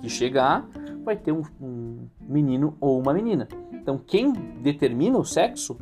[0.00, 0.68] que chegar,
[1.04, 3.48] vai ter um, um menino ou uma menina.
[3.72, 5.78] Então, quem determina o sexo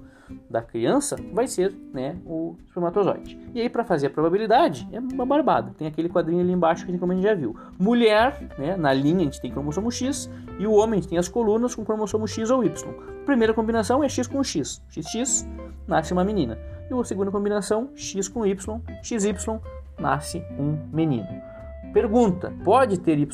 [0.49, 3.39] da criança vai ser né, o espermatozoide.
[3.55, 5.73] E aí, para fazer a probabilidade, é uma barbada.
[5.77, 7.57] Tem aquele quadrinho ali embaixo que a gente já viu.
[7.79, 11.19] Mulher, né, na linha a gente tem cromossomo X, e o homem a gente tem
[11.19, 12.95] as colunas com cromossomo X ou Y.
[13.25, 14.83] Primeira combinação é X com X.
[14.91, 15.47] XX
[15.87, 16.59] nasce uma menina.
[16.91, 19.61] E a segunda combinação, X com Y, XY
[19.99, 21.29] nasce um menino.
[21.93, 23.29] Pergunta: pode ter YY?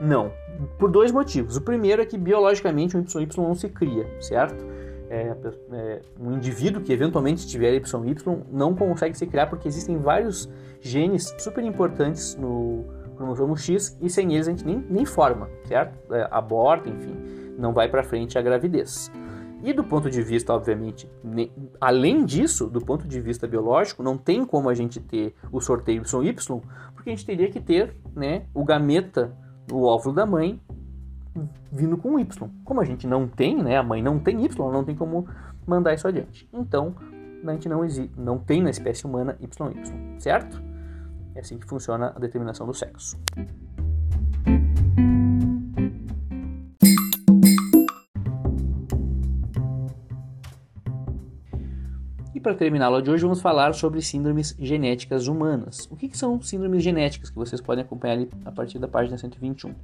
[0.00, 0.32] Não,
[0.78, 1.56] por dois motivos.
[1.56, 4.64] O primeiro é que biologicamente um YY não se cria, certo?
[5.10, 5.36] É,
[5.72, 7.82] é, um indivíduo que eventualmente tiver YY
[8.50, 10.48] não consegue se criar porque existem vários
[10.80, 12.84] genes super importantes no
[13.16, 15.98] cromossomo X e sem eles a gente nem, nem forma, certo?
[16.14, 17.16] É, aborta, enfim,
[17.58, 19.10] não vai para frente a gravidez.
[19.62, 24.16] E do ponto de vista, obviamente, ne, além disso, do ponto de vista biológico, não
[24.16, 26.34] tem como a gente ter o sorteio YY,
[26.94, 29.36] porque a gente teria que ter né, o gameta,
[29.70, 30.58] o óvulo da mãe,
[31.70, 32.50] vindo com Y.
[32.64, 35.26] Como a gente não tem, né, a mãe não tem Y, não tem como
[35.66, 36.48] mandar isso adiante.
[36.52, 36.94] Então,
[37.46, 37.80] a gente não,
[38.16, 40.62] não tem na espécie humana YY, certo?
[41.34, 43.18] É assim que funciona a determinação do sexo.
[52.34, 55.86] E para terminar a aula de hoje, vamos falar sobre síndromes genéticas humanas.
[55.90, 59.74] O que, que são síndromes genéticas que vocês podem acompanhar a partir da página 121?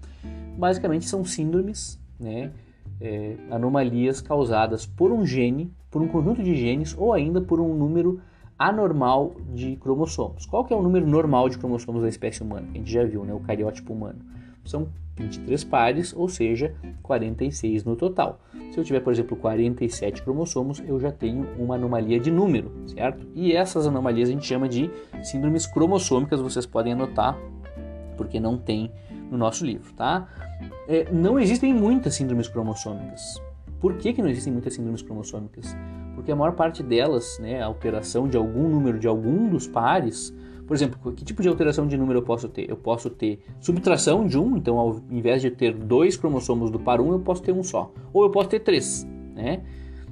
[0.56, 2.52] Basicamente são síndromes, né,
[3.00, 7.74] é, anomalias causadas por um gene, por um conjunto de genes ou ainda por um
[7.74, 8.20] número
[8.58, 10.46] anormal de cromossomos.
[10.46, 12.66] Qual que é o número normal de cromossomos da espécie humana?
[12.74, 14.18] A gente já viu, né, o cariótipo humano.
[14.64, 18.40] São 23 pares, ou seja, 46 no total.
[18.70, 23.26] Se eu tiver, por exemplo, 47 cromossomos, eu já tenho uma anomalia de número, certo?
[23.34, 24.90] E essas anomalias a gente chama de
[25.22, 27.38] síndromes cromossômicas, vocês podem anotar,
[28.16, 28.90] porque não tem
[29.30, 30.28] no nosso livro, tá?
[30.88, 33.40] É, não existem muitas síndromes cromossômicas.
[33.80, 35.76] Por que, que não existem muitas síndromes cromossômicas?
[36.14, 40.34] Porque a maior parte delas, né, a alteração de algum número de algum dos pares,
[40.66, 42.68] por exemplo, que tipo de alteração de número eu posso ter?
[42.68, 47.00] Eu posso ter subtração de um, então ao invés de ter dois cromossomos do par
[47.00, 47.92] 1, eu posso ter um só.
[48.12, 49.62] Ou eu posso ter três, né?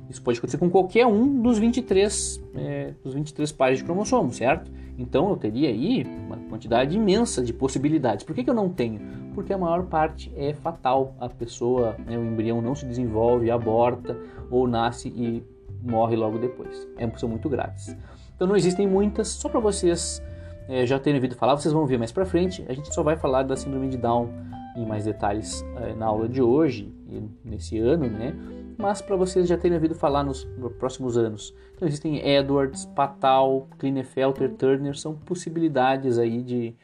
[0.09, 4.71] Isso pode acontecer com qualquer um dos 23, é, dos 23 pares de cromossomos, certo?
[4.99, 8.25] Então eu teria aí uma quantidade imensa de possibilidades.
[8.25, 9.01] Por que, que eu não tenho?
[9.35, 11.15] Porque a maior parte é fatal.
[11.19, 14.17] A pessoa, né, o embrião não se desenvolve, aborta
[14.51, 15.43] ou nasce e
[15.83, 16.87] morre logo depois.
[16.97, 17.97] É, são muito graves.
[18.37, 20.23] Então não existem muitas, só para vocês
[20.69, 22.65] é, já terem ouvido falar, vocês vão ver mais para frente.
[22.69, 24.29] A gente só vai falar da síndrome de Down
[24.77, 28.35] em mais detalhes é, na aula de hoje e nesse ano, né?
[28.77, 30.45] Mas para vocês já terem ouvido falar nos,
[30.79, 31.55] próximos anos.
[31.75, 36.75] Então existem Edwards, Patal, Klinefelter, Turner, são possibilidades aí de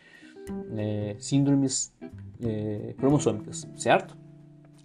[0.76, 1.92] é, síndromes
[2.42, 4.16] é, cromossômicas, certo?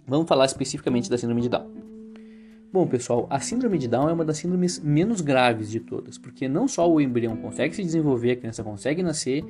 [0.06, 1.86] Vamos falar especificamente da síndrome de Down.
[2.72, 6.48] Bom, pessoal, a síndrome de Down é uma das síndromes menos graves de todas, porque
[6.48, 9.42] não só o embrião consegue se desenvolver, a criança consegue nascer,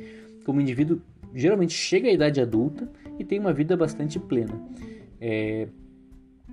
[0.44, 1.00] como o indivíduo
[1.34, 2.88] geralmente chega à idade adulta
[3.18, 4.60] e tem uma vida bastante plena.
[5.20, 5.68] É,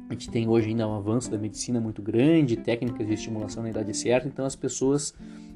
[0.09, 3.69] a gente tem hoje ainda um avanço da medicina muito grande, técnicas de estimulação na
[3.69, 5.13] idade certa, então as pessoas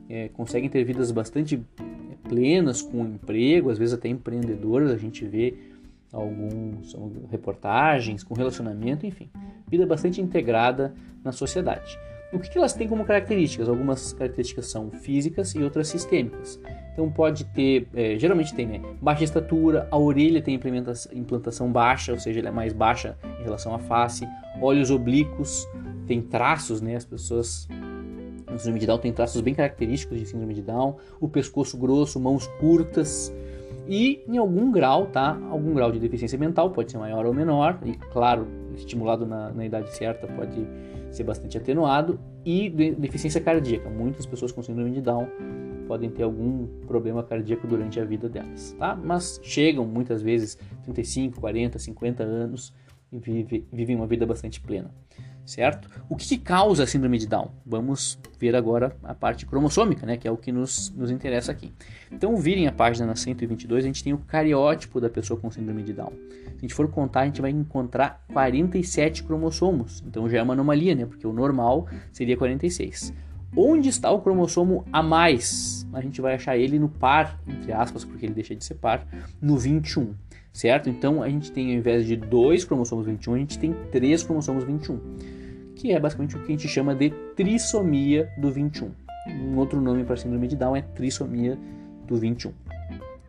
[0.09, 5.25] é, conseguem ter vidas bastante é, plenas, com emprego, às vezes até empreendedoras, a gente
[5.25, 5.55] vê
[6.11, 6.95] alguns
[7.29, 9.29] reportagens com relacionamento, enfim,
[9.67, 10.93] vida bastante integrada
[11.23, 11.97] na sociedade.
[12.31, 13.69] O que, que elas têm como características?
[13.69, 16.59] Algumas características são físicas e outras sistêmicas.
[16.97, 20.59] Então pode ter, é, geralmente tem, né, baixa estatura, a orelha tem
[21.13, 24.27] implantação baixa, ou seja, ela é mais baixa em relação à face,
[24.59, 25.67] olhos oblíquos,
[26.07, 27.67] tem traços, né, as pessoas
[28.49, 32.19] no síndrome de Down tem traços bem característicos de síndrome de Down, o pescoço grosso,
[32.19, 33.31] mãos curtas.
[33.87, 37.77] E em algum grau, tá, algum grau de deficiência mental, pode ser maior ou menor,
[37.85, 40.67] e claro, estimulado na, na idade certa pode
[41.11, 45.27] ser bastante atenuado, e deficiência cardíaca, muitas pessoas com síndrome de Down
[45.87, 48.95] podem ter algum problema cardíaco durante a vida delas, tá?
[48.95, 52.73] Mas chegam muitas vezes 35, 40, 50 anos
[53.11, 54.91] e vive, vivem uma vida bastante plena,
[55.45, 55.89] certo?
[56.09, 57.51] O que, que, causa a síndrome de Down?
[57.65, 61.71] Vamos ver agora a parte cromossômica, né, que é o que nos, nos interessa aqui.
[62.11, 65.83] Então, virem a página na 122, a gente tem o cariótipo da pessoa com síndrome
[65.83, 66.11] de Down.
[66.57, 70.03] Se a gente for contar, a gente vai encontrar 47 cromossomos.
[70.07, 71.05] Então já é uma anomalia, né?
[71.05, 73.13] Porque o normal seria 46.
[73.55, 75.87] Onde está o cromossomo a mais?
[75.93, 79.07] A gente vai achar ele no par, entre aspas, porque ele deixa de ser par,
[79.41, 80.13] no 21,
[80.51, 80.89] certo?
[80.89, 84.63] Então a gente tem, ao invés de dois cromossomos 21, a gente tem três cromossomos
[84.63, 84.99] 21,
[85.75, 88.91] que é basicamente o que a gente chama de trissomia do 21.
[89.27, 91.57] Um outro nome para síndrome de Down é trissomia
[92.05, 92.51] do 21.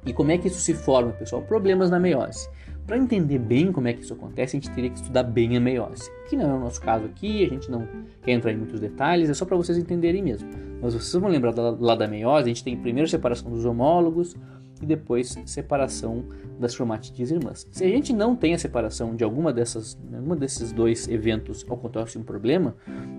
[0.07, 1.43] E como é que isso se forma, pessoal?
[1.43, 2.49] Problemas na meiose.
[2.89, 5.61] Para entender bem como é que isso acontece, a gente teria que estudar bem a
[5.61, 7.87] meiose, que não é o nosso caso aqui, a gente não
[8.23, 10.49] quer entrar em muitos detalhes, é só para vocês entenderem mesmo.
[10.81, 14.35] Mas vocês vão lembrar lá da meiose, a gente tem primeiro separação dos homólogos
[14.81, 16.25] e depois separação
[16.59, 17.69] das cromátides irmãs.
[17.71, 22.17] Se a gente não tem a separação de alguma dessas, alguma desses dois eventos acontece
[22.17, 22.75] um problema,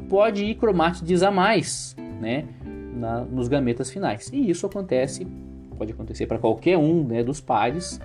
[0.10, 2.48] pode ir cromátides a mais, né,
[2.96, 4.32] na, nos gametas finais.
[4.34, 5.28] E isso acontece,
[5.78, 8.02] pode acontecer para qualquer um né, dos pares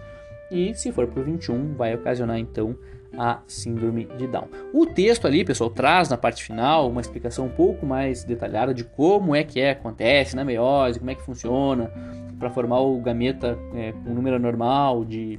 [0.55, 2.77] e se for por 21 vai ocasionar então
[3.19, 4.49] a síndrome de Down.
[4.73, 8.85] O texto ali, pessoal, traz na parte final uma explicação um pouco mais detalhada de
[8.85, 11.91] como é que é, acontece na meiose, como é que funciona
[12.39, 15.39] para formar o gameta é, com um número normal de,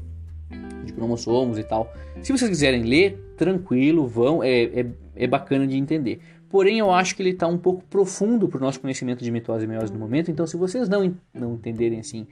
[0.83, 1.91] de cromossomos e tal.
[2.21, 4.85] Se vocês quiserem ler, tranquilo, vão, é, é,
[5.15, 6.21] é bacana de entender.
[6.55, 9.65] Porém, eu acho que ele está um pouco profundo para o nosso conhecimento de mitose
[9.65, 10.31] e meiose no momento.
[10.31, 12.25] Então, se vocês não, não entenderem assim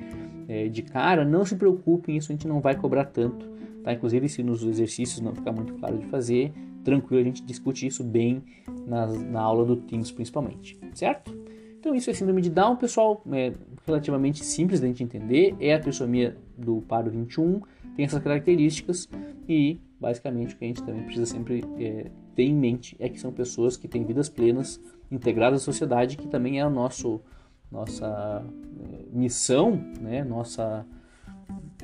[0.48, 3.46] é, de cara, não se preocupem, isso a gente não vai cobrar tanto.
[3.84, 3.92] Tá?
[3.92, 6.54] Inclusive, se nos exercícios não ficar muito claro de fazer,
[6.86, 8.42] tranquilo, a gente discute isso bem
[8.88, 11.38] na, na aula do Teams, principalmente, certo?
[11.78, 13.52] Então, isso é síndrome de Down, pessoal, é
[13.86, 15.54] relativamente simples da gente entender.
[15.60, 17.60] É a trissomia do par 21,
[17.98, 19.10] tem essas características
[19.50, 23.20] e, basicamente, o que a gente também precisa sempre é, ter em mente é que
[23.20, 24.80] são pessoas que têm vidas plenas,
[25.12, 27.22] integradas à sociedade, que também é a nosso,
[27.72, 28.44] nossa
[28.80, 30.24] eh, missão, né?
[30.24, 30.86] nossa,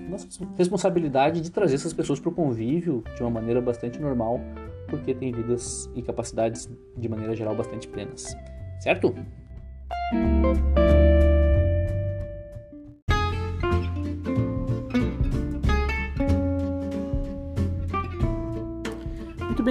[0.09, 0.27] nossa
[0.57, 4.39] responsabilidade de trazer essas pessoas para o convívio de uma maneira bastante normal,
[4.87, 8.35] porque têm vidas e capacidades de maneira geral bastante plenas.
[8.79, 9.13] Certo?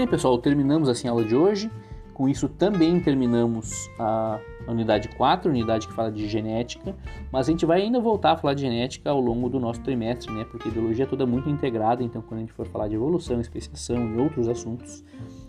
[0.09, 1.71] Pessoal, terminamos assim a aula de hoje.
[2.15, 6.97] Com isso também terminamos a, unidade 4, a unidade que fala de genética,
[7.31, 10.33] mas a gente vai ainda voltar a falar de genética ao longo do nosso trimestre,
[10.33, 10.45] né?
[10.51, 13.41] Porque a biologia é toda muito integrada, então quando a gente for falar de evolução,
[13.41, 15.05] especiação e outros assuntos,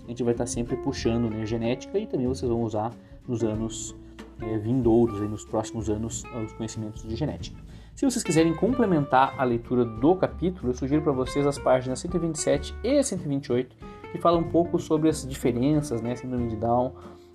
[0.05, 2.93] a gente vai estar sempre puxando né, genética e também vocês vão usar
[3.27, 3.95] nos anos
[4.41, 7.59] é, vindouros, aí, nos próximos anos, os conhecimentos de genética.
[7.95, 12.73] Se vocês quiserem complementar a leitura do capítulo, eu sugiro para vocês as páginas 127
[12.83, 13.75] e 128,
[14.11, 16.93] que falam um pouco sobre as diferenças, né, síndrome de Down,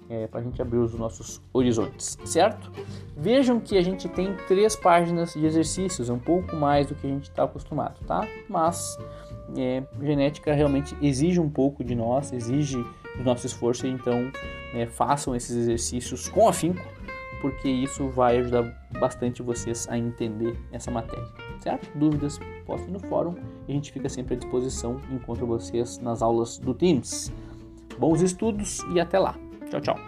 [0.09, 2.71] é, para a gente abrir os nossos horizontes, certo?
[3.17, 7.07] Vejam que a gente tem três páginas de exercícios, é um pouco mais do que
[7.07, 8.27] a gente está acostumado, tá?
[8.49, 8.99] Mas
[9.57, 12.85] é, genética realmente exige um pouco de nós, exige
[13.17, 14.31] do nosso esforço, então
[14.75, 16.85] é, façam esses exercícios com afinco
[17.45, 21.27] porque isso vai ajudar bastante vocês a entender essa matéria,
[21.61, 21.87] certo?
[21.95, 23.35] Dúvidas, postem no fórum
[23.69, 24.99] e a gente fica sempre à disposição.
[25.13, 27.31] Encontro vocês nas aulas do Teams.
[27.99, 29.37] Bons estudos e até lá.
[29.69, 29.99] Tchau, tchau.